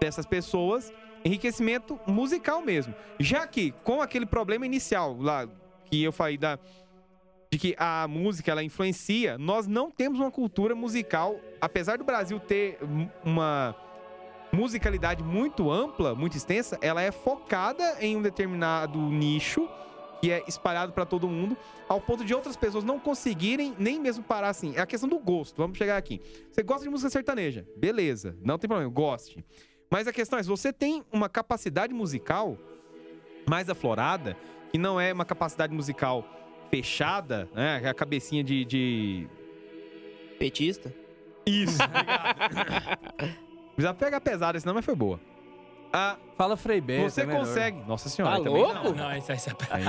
[0.00, 0.92] dessas pessoas,
[1.24, 2.92] enriquecimento musical mesmo.
[3.20, 5.48] Já que, com aquele problema inicial lá
[5.90, 6.58] que eu falei da.
[7.52, 12.38] De que a música ela influencia, nós não temos uma cultura musical, apesar do Brasil
[12.38, 13.74] ter um- uma
[14.52, 19.68] musicalidade muito ampla, muito extensa, ela é focada em um determinado nicho
[20.20, 21.56] que é espalhado pra todo mundo,
[21.88, 24.74] ao ponto de outras pessoas não conseguirem nem mesmo parar assim.
[24.76, 25.56] É a questão do gosto.
[25.56, 26.20] Vamos chegar aqui.
[26.52, 27.66] Você gosta de música sertaneja?
[27.76, 29.42] Beleza, não tem problema, goste.
[29.90, 32.56] Mas a questão é, se você tem uma capacidade musical
[33.48, 34.36] mais aflorada,
[34.70, 36.24] que não é uma capacidade musical
[36.70, 37.82] fechada, né?
[37.88, 39.26] A cabecinha de- de
[40.38, 40.92] Petista.
[41.46, 41.78] isso,
[43.74, 45.18] Precisa pegar pesada, senão mas foi boa.
[45.92, 47.80] Ah, Fala Frei Beto, você é consegue.
[47.84, 48.40] Nossa senhora.
[48.40, 48.74] Tá louco?
[48.74, 48.92] não.
[48.92, 49.38] Não, esse, Aí-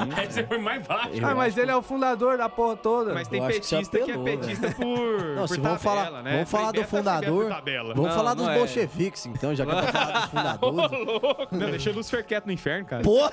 [0.28, 1.12] esse foi mais baixo.
[1.24, 3.14] Ah, mas ele é o fundador da porra toda.
[3.14, 5.22] Mas tem acho que você petista que, apelou, é petista por.
[5.36, 6.32] Não, por se vamos tabela, falar- né?
[6.34, 7.50] vamos falar do é Beto fundador.
[7.50, 8.58] Vamos Não, falar não dos é.
[8.58, 11.52] bolcheviques, então, já que é pra falar dos fundadores.
[11.52, 13.04] Não, deixa Lucifer quieto no inferno, cara.
[13.04, 13.32] Porra!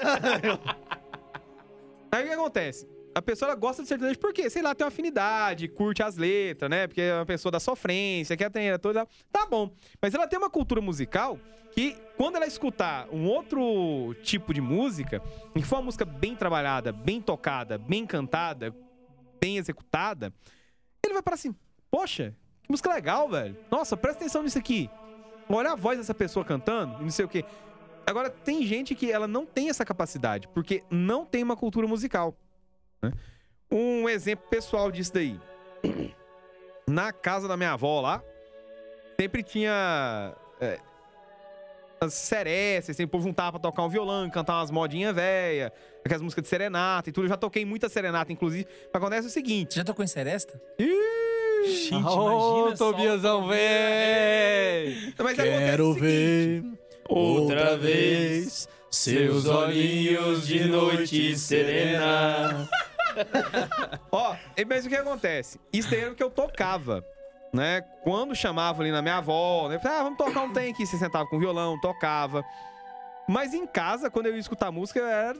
[2.13, 2.87] Aí o que acontece?
[3.19, 6.87] A pessoa gosta de sertanejo porque, sei lá, tem uma afinidade, curte as letras, né?
[6.87, 9.09] Porque é uma pessoa da sofrência, que tem toda.
[9.33, 9.73] Tá bom.
[10.01, 11.37] Mas ela tem uma cultura musical
[11.73, 15.21] que, quando ela escutar um outro tipo de música,
[15.53, 18.73] que for uma música bem trabalhada, bem tocada, bem cantada,
[19.41, 20.33] bem executada,
[21.05, 21.53] ele vai para assim:
[21.91, 23.57] Poxa, que música legal, velho.
[23.69, 24.89] Nossa, presta atenção nisso aqui.
[25.49, 27.45] Olha a voz dessa pessoa cantando, não sei o quê.
[28.07, 32.37] Agora, tem gente que ela não tem essa capacidade, porque não tem uma cultura musical.
[33.03, 33.13] Né?
[33.71, 35.39] Um exemplo pessoal disso daí.
[36.87, 38.23] Na casa da minha avó lá,
[39.21, 40.79] sempre tinha é,
[42.01, 45.71] as serécias, sempre o povo juntava pra tocar um violão, cantar umas modinhas velhas,
[46.03, 47.25] aquelas músicas de serenata e tudo.
[47.25, 48.67] Eu já toquei muita serenata, inclusive.
[48.93, 49.75] Mas acontece o seguinte.
[49.75, 50.61] Você já tocou em Seresta?
[50.79, 51.19] Ih,
[51.67, 52.93] Gente, Ô, imagina só.
[52.93, 55.13] Tobiasão, véi!
[55.19, 56.63] Mas Quero ver
[57.09, 62.69] Outra vez, seus olhinhos de noite serena.
[64.13, 64.35] Ó,
[64.67, 65.61] mas o que acontece?
[65.73, 67.05] Isso daí era o que eu tocava,
[67.53, 67.83] né?
[68.03, 69.81] Quando chamava ali na minha avó, né?
[69.85, 70.87] Ah, vamos tocar um tem aqui.
[70.87, 72.45] Você sentava com violão, tocava.
[73.29, 75.39] Mas em casa, quando eu ia escutar música, eu era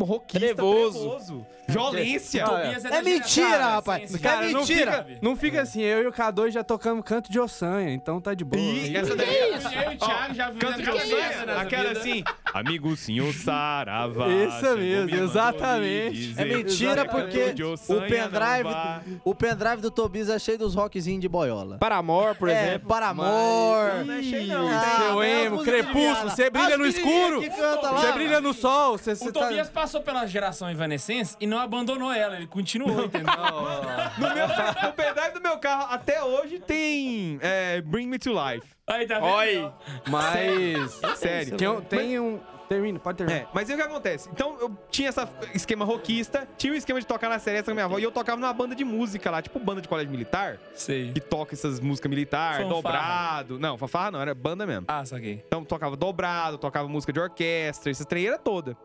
[0.00, 0.98] rockista Trevoso.
[0.98, 1.46] trevoso.
[1.68, 2.44] Violência.
[2.44, 4.02] Ah, Tobias É da mentira, geração, rapaz.
[4.04, 5.04] assim, esse Cara, cara é não mentira.
[5.04, 8.32] fica, não fica assim, eu e o K2 já tocamos canto de ossanha, então tá
[8.32, 8.62] de boa.
[8.62, 9.52] E essa daí Eu
[9.92, 12.00] e o Thiago já Canto de ossanha, aquela vida.
[12.00, 12.24] assim,
[12.54, 14.26] amigo senhor Sarava.
[14.32, 16.34] Isso mesmo, exatamente.
[16.38, 21.28] É mentira porque o não pendrive, o pendrive do Tobias é cheio dos rockzinhos de
[21.28, 21.76] boiola.
[21.78, 22.88] Para amor, por é, exemplo.
[22.88, 24.04] para amor.
[24.06, 24.68] Não é cheio não.
[24.68, 27.40] Ah, Seu emo, crepúsculo, você brilha no menininhas escuro.
[27.40, 28.00] que canta lá.
[28.00, 29.40] Você brilha no sol, você, O você tá...
[29.40, 33.28] Tobias passou pela geração Evanescence e não abandonou ela, ele continuou, entendeu?
[34.18, 38.66] No meu, no pendrive do meu carro, até hoje, tem é, Bring Me to Life.
[38.86, 39.32] Aí, tá vendo?
[39.32, 39.72] Oi.
[40.08, 41.00] Mas...
[41.18, 41.56] Sério.
[41.56, 42.40] Tem, tem um...
[42.68, 43.40] Termina, pode terminar.
[43.40, 44.28] É, mas e o que acontece?
[44.30, 45.20] Então, eu tinha esse
[45.54, 48.10] esquema rockista, tinha o esquema de tocar na seresta com a minha avó, e eu
[48.12, 51.10] tocava numa banda de música lá, tipo banda de colégio militar, Sei.
[51.12, 52.72] que toca essas músicas militar, Fanfarra.
[52.74, 53.58] dobrado.
[53.58, 54.84] Não, fanfarra não, era banda mesmo.
[54.86, 55.42] Ah, saquei.
[55.46, 58.76] Então, tocava dobrado, tocava música de orquestra, essa treira toda.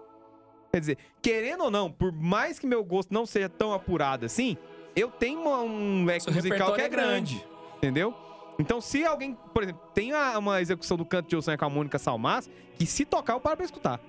[0.72, 4.58] Quer dizer, querendo ou não, por mais que meu gosto não seja tão apurado assim,
[4.96, 7.36] eu tenho uma- um leque Seu musical que é é grande.
[7.36, 7.48] grande.
[7.78, 8.16] Entendeu?
[8.60, 11.70] Então, se alguém, por exemplo, tem a- uma execução do canto de Ossanha com a
[11.70, 14.00] Mônica Salmas, que se tocar, eu paro pra escutar.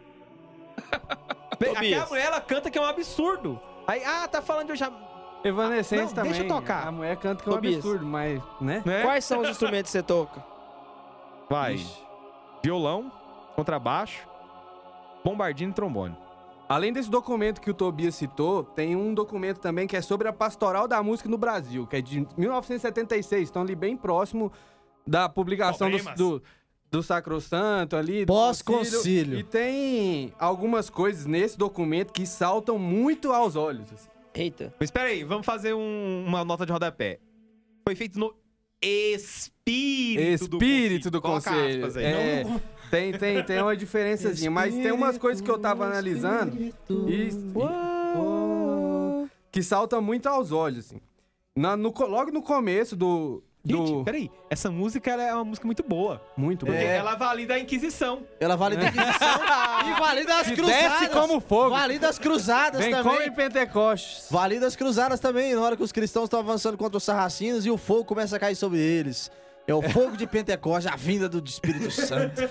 [1.55, 2.09] Aquela Tobias.
[2.11, 3.59] mulher, ela canta que é um absurdo.
[3.87, 4.91] Aí, ah, tá falando de eu já...
[5.45, 6.33] Evanescence Não, também.
[6.33, 6.89] deixa eu tocar.
[6.89, 7.75] A mulher canta que é um Tobias.
[7.77, 8.83] absurdo, mas, né?
[8.85, 9.03] Né?
[9.03, 10.43] Quais são os instrumentos que você toca?
[11.51, 11.75] Vai.
[11.75, 12.03] Ixi.
[12.63, 13.13] Violão,
[13.55, 14.27] contrabaixo,
[15.23, 16.17] bombardino e trombone.
[16.75, 20.33] Além desse documento que o Tobias citou, tem um documento também que é sobre a
[20.33, 24.51] pastoral da música no Brasil, que é de 1976, estão ali bem próximo
[25.07, 26.19] da publicação do, Problemas.
[26.19, 26.43] do,
[26.91, 28.27] do Sacrosanto ali.
[28.27, 29.39] Pós-concílio.
[29.39, 33.93] E tem algumas coisas nesse documento que saltam muito aos olhos.
[33.93, 34.09] assim.
[34.35, 34.75] Eita.
[34.81, 37.21] Mas espera aí, vamos fazer um- uma nota de rodapé.
[37.87, 38.35] Foi feito no
[38.83, 41.87] espírito, Espírito do Coloca conselho.
[41.87, 42.05] aspas aí.
[42.05, 42.45] É,
[42.95, 46.73] tem, tem, tem uma diferençazinha, mas tem umas coisas que eu tava analisando e,
[49.51, 51.01] que saltam muito aos olhos, assim.
[51.57, 53.43] Na- no logo no começo do.
[53.65, 53.77] do...
[53.87, 56.21] Gente, peraí, essa música ela é uma música muito boa.
[56.37, 56.89] Muito Porque bom.
[56.91, 58.23] ela valida a Inquisição.
[58.41, 59.41] Ela valida a Inquisição
[59.97, 60.99] e valida as cruzadas.
[61.01, 61.71] desce como fogo.
[61.71, 63.17] Valida as cruzadas Vem também.
[63.17, 64.27] come Pentecostes.
[64.31, 67.71] Valida as cruzadas também, na hora que os cristãos estão avançando contra os sarracinos e
[67.71, 69.31] o fogo começa a cair sobre eles.
[69.67, 72.43] É o fogo de Pentecostes, a vinda do Espírito Santo.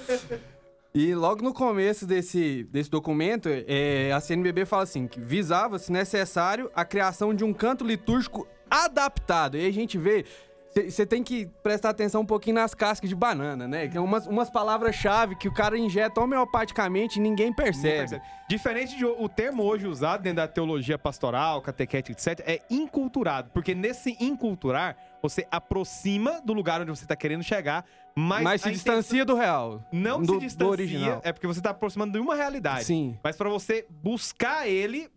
[0.96, 5.92] E logo no começo desse, desse documento, é, a CNBB fala assim, que visava, se
[5.92, 9.58] necessário, a criação de um canto litúrgico adaptado.
[9.58, 10.24] E aí a gente vê,
[10.74, 13.88] você tem que prestar atenção um pouquinho nas cascas de banana, né?
[13.88, 18.10] Que é umas, umas palavras-chave que o cara injeta homeopaticamente e ninguém percebe.
[18.10, 18.24] Percebe?
[18.50, 23.50] Diferente de o o termo hoje usado dentro da teologia pastoral, catequética, etc., é inculturado.
[23.52, 28.72] Porque nesse inculturar, você aproxima do lugar onde você está querendo chegar, mas, Mas se
[28.72, 29.82] distancia do real.
[29.92, 31.22] Não do, se distancia, do original.
[31.24, 32.84] é porque você está aproximando de uma realidade.
[32.84, 33.18] Sim.
[33.24, 35.10] Mas para você buscar ele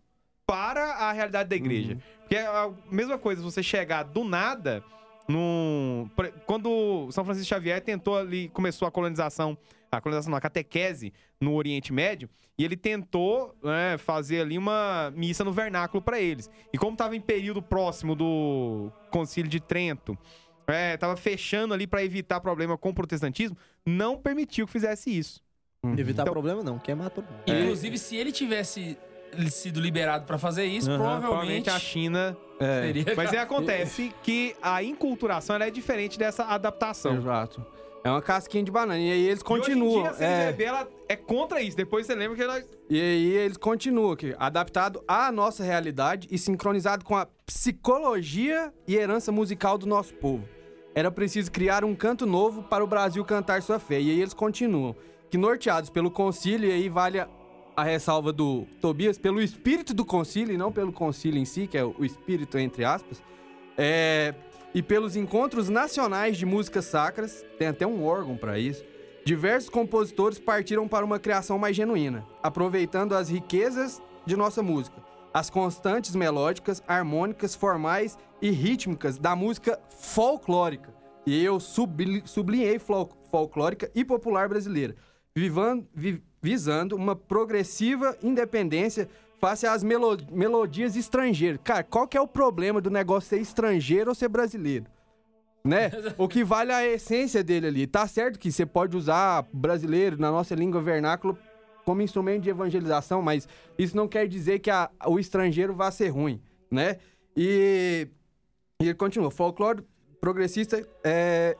[0.45, 1.93] para a realidade da igreja.
[1.93, 1.99] Uhum.
[2.21, 4.81] Porque é a mesma coisa, você chegar do nada
[5.27, 6.09] num...
[6.45, 9.57] Quando São Francisco Xavier tentou ali, começou a colonização,
[9.91, 15.11] a colonização não, a catequese no Oriente Médio, e ele tentou né, fazer ali uma
[15.15, 16.49] missa no vernáculo para eles.
[16.73, 20.17] E como estava em período próximo do Concílio de Trento,
[20.65, 23.55] é, tava fechando ali para evitar problema com o protestantismo,
[23.85, 25.41] não permitiu que fizesse isso.
[25.97, 27.43] Evitar Então- problema não, todo mundo.
[27.47, 28.97] Inclusive, se ele tivesse
[29.49, 33.13] sido liberado pra fazer isso, Aham, provavelmente a China É, teria.
[33.15, 37.15] Mas é, acontece que a inculturação ela é diferente dessa adaptação.
[37.17, 37.65] exato.
[38.03, 38.97] É uma casquinha de banana.
[38.99, 40.03] E aí eles E continuam.
[40.03, 40.63] hoje em dia, a é.
[40.63, 41.75] Ela é contra isso.
[41.75, 42.63] Depois você lembra que ela...
[42.89, 48.95] E aí eles continuam aqui, adaptado à nossa realidade e sincronizado com a psicologia e
[48.95, 50.47] herança musical do nosso povo.
[50.95, 53.99] Era preciso criar um canto novo para o Brasil cantar sua fé.
[53.99, 54.95] E aí eles continuam,
[55.29, 57.19] que norteados pelo concílio, e aí vale
[57.77, 61.77] a, ressalva do Tobias, pelo espírito do concílio, e não pelo concílio em si, que
[61.77, 63.21] é o espírito entre aspas,
[63.77, 64.33] é,
[64.73, 68.83] e pelos encontros nacionais de músicas sacras, tem até um órgão para isso,
[69.23, 74.97] diversos compositores partiram para uma criação mais genuína, aproveitando as riquezas de nossa música,
[75.31, 80.91] as constantes melódicas, harmônicas, formais e rítmicas da música folclórica.
[81.27, 84.95] E eu subli- sublinhei fol- folclórica e popular brasileira,
[85.35, 89.07] vivan- vi- visando uma progressiva independência
[89.39, 91.59] face às melo- melodias estrangeiras.
[91.63, 94.85] Cara, qual que é o problema do negócio ser estrangeiro ou ser brasileiro?
[95.63, 95.91] Né?
[96.17, 97.87] O que vale a essência dele ali.
[97.87, 101.37] Tá certo que você pode usar brasileiro na nossa língua vernácula
[101.85, 106.09] como instrumento de evangelização, mas isso não quer dizer que a- o estrangeiro vá ser
[106.09, 106.97] ruim, né?
[107.35, 108.07] E,
[108.81, 109.29] e ele continua.
[109.31, 109.83] Folclore
[110.19, 111.55] progressista é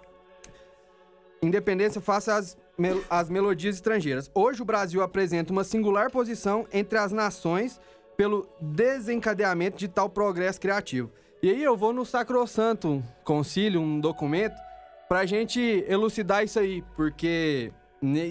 [1.41, 4.30] independência face às, mel- às melodias estrangeiras.
[4.34, 7.80] Hoje o Brasil apresenta uma singular posição entre as nações
[8.15, 11.11] pelo desencadeamento de tal progresso criativo.
[11.41, 14.55] E aí eu vou no Sacrosanto Concílio, um documento,
[15.07, 17.71] pra gente elucidar isso aí, porque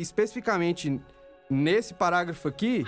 [0.00, 1.00] especificamente
[1.48, 2.84] nesse parágrafo aqui,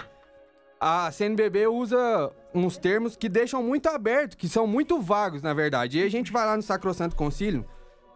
[0.80, 5.98] a CNBB usa uns termos que deixam muito aberto, que são muito vagos, na verdade.
[5.98, 7.64] E a gente vai lá no Sacrosanto Concílio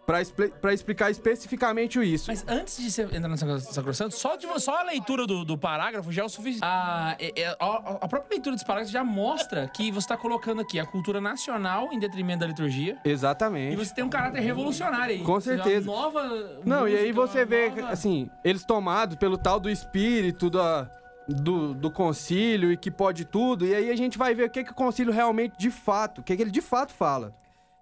[0.06, 0.18] pra,
[0.60, 2.26] pra explicar especificamente isso.
[2.28, 5.56] Mas antes de você entrar no Sacro- Sacrosanto, só, de, só a leitura do, do
[5.56, 6.64] parágrafo já é o suficiente.
[6.64, 10.60] A, é- é- a, a própria leitura desse parágrafo já mostra que você está colocando
[10.60, 12.98] aqui a cultura nacional em detrimento da liturgia.
[13.04, 13.76] E Exatamente.
[13.76, 15.22] você tem um caráter revolucionário aí.
[15.22, 15.86] Com seja, uma certeza.
[15.86, 20.50] Nova Não, e aí música, você vê, nova- assim, eles tomados pelo tal do espírito
[20.50, 20.90] da,
[21.28, 24.64] do, do concílio e que pode tudo, e aí a gente vai ver o que,
[24.64, 27.32] que o concílio realmente, de fato, o que, que ele de fato fala.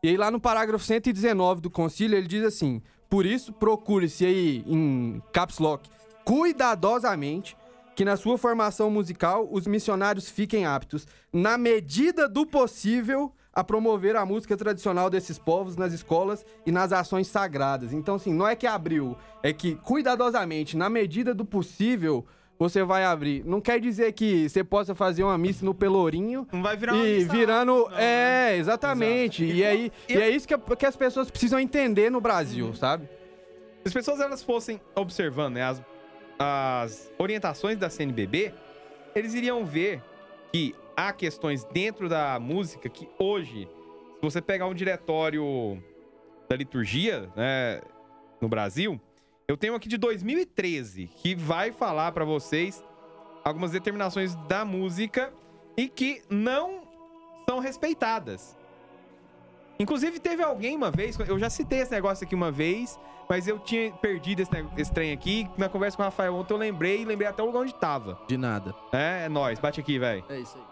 [0.02, 4.64] E aí lá no parágrafo 119 do concílio, ele diz assim, por isso procure-se aí,
[4.66, 5.90] em caps lock,
[6.24, 7.54] cuidadosamente
[7.94, 14.16] que na sua formação musical os missionários fiquem aptos, na medida do possível, a promover
[14.16, 17.92] a música tradicional desses povos nas escolas e nas ações sagradas.
[17.92, 22.24] Então, assim, não é que abriu, é que cuidadosamente, na medida do possível,
[22.60, 23.42] você vai abrir.
[23.46, 27.08] Não quer dizer que você possa fazer uma missa no Pelourinho Não vai virar uma
[27.08, 27.72] e missa virando.
[27.72, 28.52] não, né?
[28.52, 29.42] é, exatamente.
[29.42, 33.06] E, aí, e é isso que, que as pessoas precisam entender no Brasil, sabe?
[33.06, 35.82] Se as pessoas elas fossem observando né, as,
[36.38, 38.52] as orientações da CNBB,
[39.14, 40.02] eles iriam ver
[40.52, 43.66] que há questões dentro da música que hoje,
[44.16, 45.82] se você pegar um diretório
[46.46, 47.80] da liturgia né,
[48.38, 49.00] no Brasil,
[49.50, 52.84] eu tenho aqui de 2013 que vai falar pra vocês
[53.42, 55.32] algumas determinações da música
[55.76, 56.82] e que não
[57.48, 58.56] são respeitadas.
[59.76, 62.96] Inclusive, teve alguém uma vez, eu já citei esse negócio aqui uma vez,
[63.28, 65.48] mas eu tinha perdido esse, esse trem aqui.
[65.58, 68.20] Na conversa com o Rafael ontem eu lembrei e lembrei até o lugar onde tava.
[68.28, 68.72] De nada.
[68.92, 70.24] É, é nóis, bate aqui, velho.
[70.28, 70.70] É isso aí.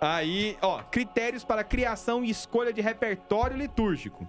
[0.00, 4.28] Aí, ó, critérios para criação e escolha de repertório litúrgico.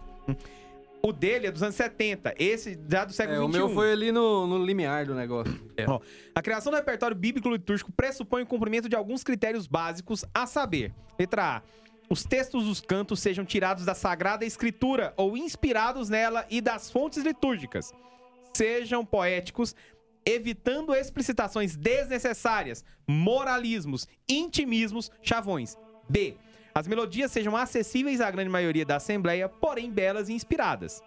[1.05, 3.59] O dele é dos anos 70, esse já do século É, o 21.
[3.59, 5.53] meu foi ali no, no limiar do negócio.
[5.87, 5.99] Ó,
[6.33, 10.91] a criação do repertório bíblico litúrgico pressupõe o cumprimento de alguns critérios básicos, a saber:
[11.19, 11.61] letra A.
[12.09, 17.23] Os textos dos cantos sejam tirados da Sagrada Escritura ou inspirados nela e das fontes
[17.23, 17.93] litúrgicas.
[18.55, 19.75] Sejam poéticos,
[20.25, 25.77] evitando explicitações desnecessárias, moralismos, intimismos, chavões.
[26.09, 26.35] B.
[26.77, 31.01] As melodias sejam acessíveis à grande maioria da Assembleia, porém belas e inspiradas.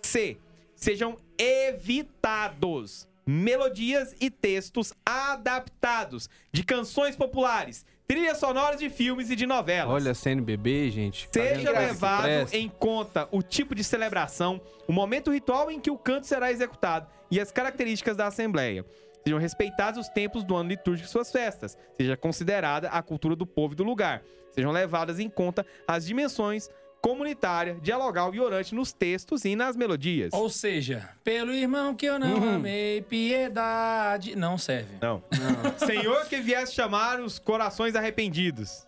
[0.00, 0.38] C.
[0.74, 9.44] Sejam evitados melodias e textos adaptados de canções populares, trilhas sonoras de filmes e de
[9.44, 9.92] novelas.
[9.92, 11.28] Olha, CNBB, gente.
[11.30, 16.26] Seja levado em conta o tipo de celebração, o momento ritual em que o canto
[16.26, 18.86] será executado e as características da Assembleia.
[19.22, 21.76] Sejam respeitados os tempos do ano litúrgico e suas festas.
[21.94, 24.22] Seja considerada a cultura do povo e do lugar.
[24.54, 26.68] Sejam levadas em conta as dimensões
[27.02, 30.32] comunitária, dialogal e orante nos textos e nas melodias.
[30.32, 32.54] Ou seja, pelo irmão que eu não Uhum.
[32.54, 34.34] amei, piedade.
[34.34, 34.94] Não serve.
[35.02, 35.22] Não.
[35.84, 38.86] Senhor que viesse chamar os corações arrependidos.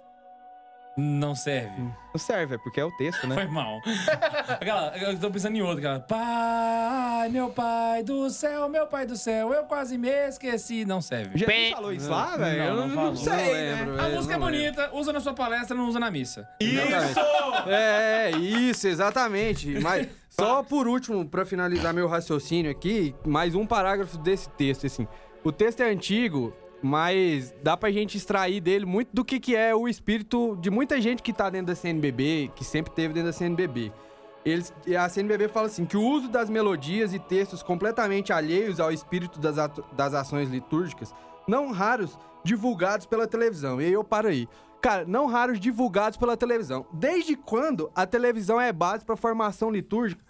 [0.97, 1.83] Não serve.
[1.83, 3.35] Não serve, é porque é o texto, né?
[3.35, 3.81] Foi mal.
[4.49, 6.01] Aquela, eu tô pensando em outra, aquela.
[6.01, 10.87] Pai, meu pai do céu, meu pai do céu, eu quase me esqueci.
[10.87, 11.37] Não serve.
[11.39, 12.59] Jesus falou isso lá, velho?
[12.59, 13.17] Não, Eu não não, falou.
[13.17, 13.75] sei, Não né?
[13.77, 14.63] lembro, A é, música é não lembro.
[14.73, 16.49] bonita, usa na sua palestra, não usa na missa.
[16.61, 17.21] Exatamente.
[17.69, 19.79] É, isso, exatamente.
[19.81, 25.07] Mas só por último, pra finalizar meu raciocínio aqui, mais um parágrafo desse texto, assim.
[25.45, 26.55] O texto é antigo,
[26.87, 31.01] mas dá pra gente extrair dele muito do que, que é o espírito de muita
[31.01, 33.93] gente que tá dentro da CNBB, que sempre teve dentro da CNBB.
[34.45, 38.93] Eles, a CNBB fala assim, que o uso das melodias e textos completamente alheios ao
[38.93, 39.57] espírito das,
[39.93, 41.13] das ações litúrgicas,
[41.49, 43.81] não raros divulgados pela televisão.
[43.81, 44.49] E aí eu paro aí.
[44.81, 46.87] Cara, não raros divulgados pela televisão.
[46.93, 50.25] Desde quando a televisão é base para formação litúrgica?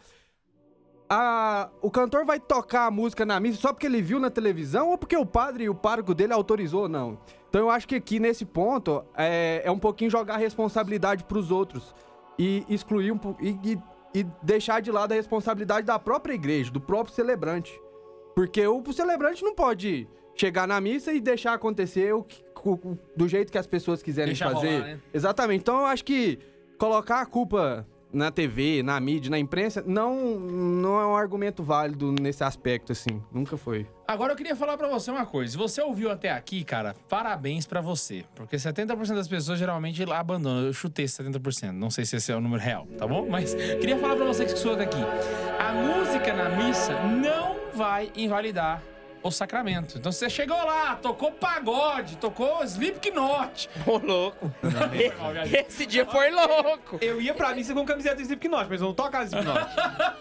[1.09, 4.90] A- o cantor vai tocar a música na missa só porque ele viu na televisão
[4.90, 6.88] ou porque o padre e o pároco dele autorizou?
[6.88, 7.18] Não.
[7.48, 11.50] Então eu acho que aqui nesse ponto é, é um pouquinho jogar a responsabilidade pros
[11.50, 11.94] outros
[12.38, 13.20] e excluir um.
[13.40, 13.78] E, e-
[14.14, 17.78] e deixar de lado a responsabilidade da própria igreja, do próprio celebrante.
[18.34, 22.96] Porque o, o celebrante não pode chegar na missa e deixar acontecer o que- o-
[23.14, 24.72] do jeito que as pessoas quiserem Deixar fazer.
[24.78, 25.00] rolar, né?
[25.12, 25.61] Exatamente.
[25.61, 26.38] Então eu acho que
[26.78, 32.12] colocar a culpa na TV, na mídia, na imprensa, não, não é um argumento válido
[32.12, 33.22] nesse aspecto, assim.
[33.32, 33.86] Nunca foi.
[34.07, 35.52] Agora eu queria falar pra você uma coisa.
[35.52, 38.24] Se você ouviu até aqui, cara, parabéns pra você.
[38.34, 40.64] Porque 70% das pessoas geralmente lá abandonam.
[40.66, 41.72] Eu chutei esse 70%.
[41.72, 43.28] Não sei se esse é o número real, tá bom?
[43.28, 44.98] Mas queria falar pra você que escutou daqui.
[45.59, 48.82] A música na missa não vai invalidar
[49.28, 49.98] o sacramento.
[49.98, 53.68] Então você chegou lá, tocou pagode, tocou Slipknot.
[53.86, 54.52] Ô, louco.
[55.66, 56.98] Esse dia foi louco.
[57.00, 59.66] Eu ia pra missa com camiseta do Slipknot, mas eu não toco Slipknot.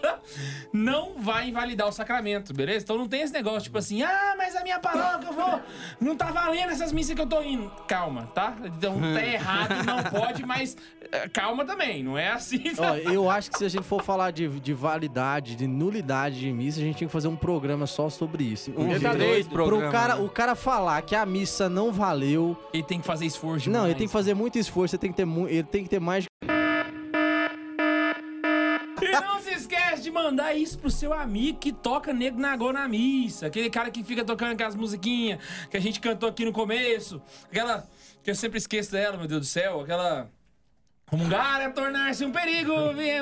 [0.72, 2.84] não vai invalidar o sacramento, beleza?
[2.84, 5.60] Então não tem esse negócio, tipo assim, ah, mas a minha paróquia, eu vou.
[6.00, 7.70] Não tá valendo essas missas que eu tô indo.
[7.86, 8.56] Calma, tá?
[8.64, 10.76] Então tá errado, não pode, mas
[11.12, 12.62] eh, calma também, não é assim.
[12.78, 16.52] Ó, eu acho que se a gente for falar de, de validade, de nulidade de
[16.52, 18.72] missa, a gente tinha que fazer um programa só sobre isso.
[18.76, 20.22] Um Porque três Pro cara, né?
[20.22, 22.56] o cara falar que a missa não valeu.
[22.72, 23.90] Ele tem que fazer esforço Não, demais.
[23.90, 26.00] ele tem que fazer muito esforço, ele tem que ter, mu- ele tem que ter
[26.00, 26.24] mais.
[29.02, 33.46] E não se esquece de mandar isso pro seu amigo que toca nagô na missa.
[33.46, 35.38] Aquele cara que fica tocando aquelas musiquinhas
[35.70, 37.20] que a gente cantou aqui no começo.
[37.50, 37.86] Aquela
[38.22, 39.80] que eu sempre esqueço dela, meu Deus do céu.
[39.80, 40.28] Aquela.
[41.08, 42.74] Comungar é tornar-se um perigo.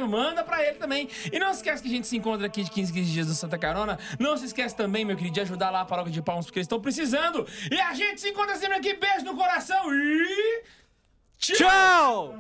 [0.09, 1.07] Manda pra ele também.
[1.31, 3.59] E não esquece que a gente se encontra aqui de 15 15 dias do Santa
[3.59, 3.99] Carona.
[4.19, 6.65] Não se esquece também, meu querido, de ajudar lá a paróquia de Palmas, porque eles
[6.65, 7.47] estão precisando.
[7.71, 8.95] E a gente se encontra sempre aqui.
[8.95, 10.63] Beijo no coração e.
[11.37, 12.35] Tchau!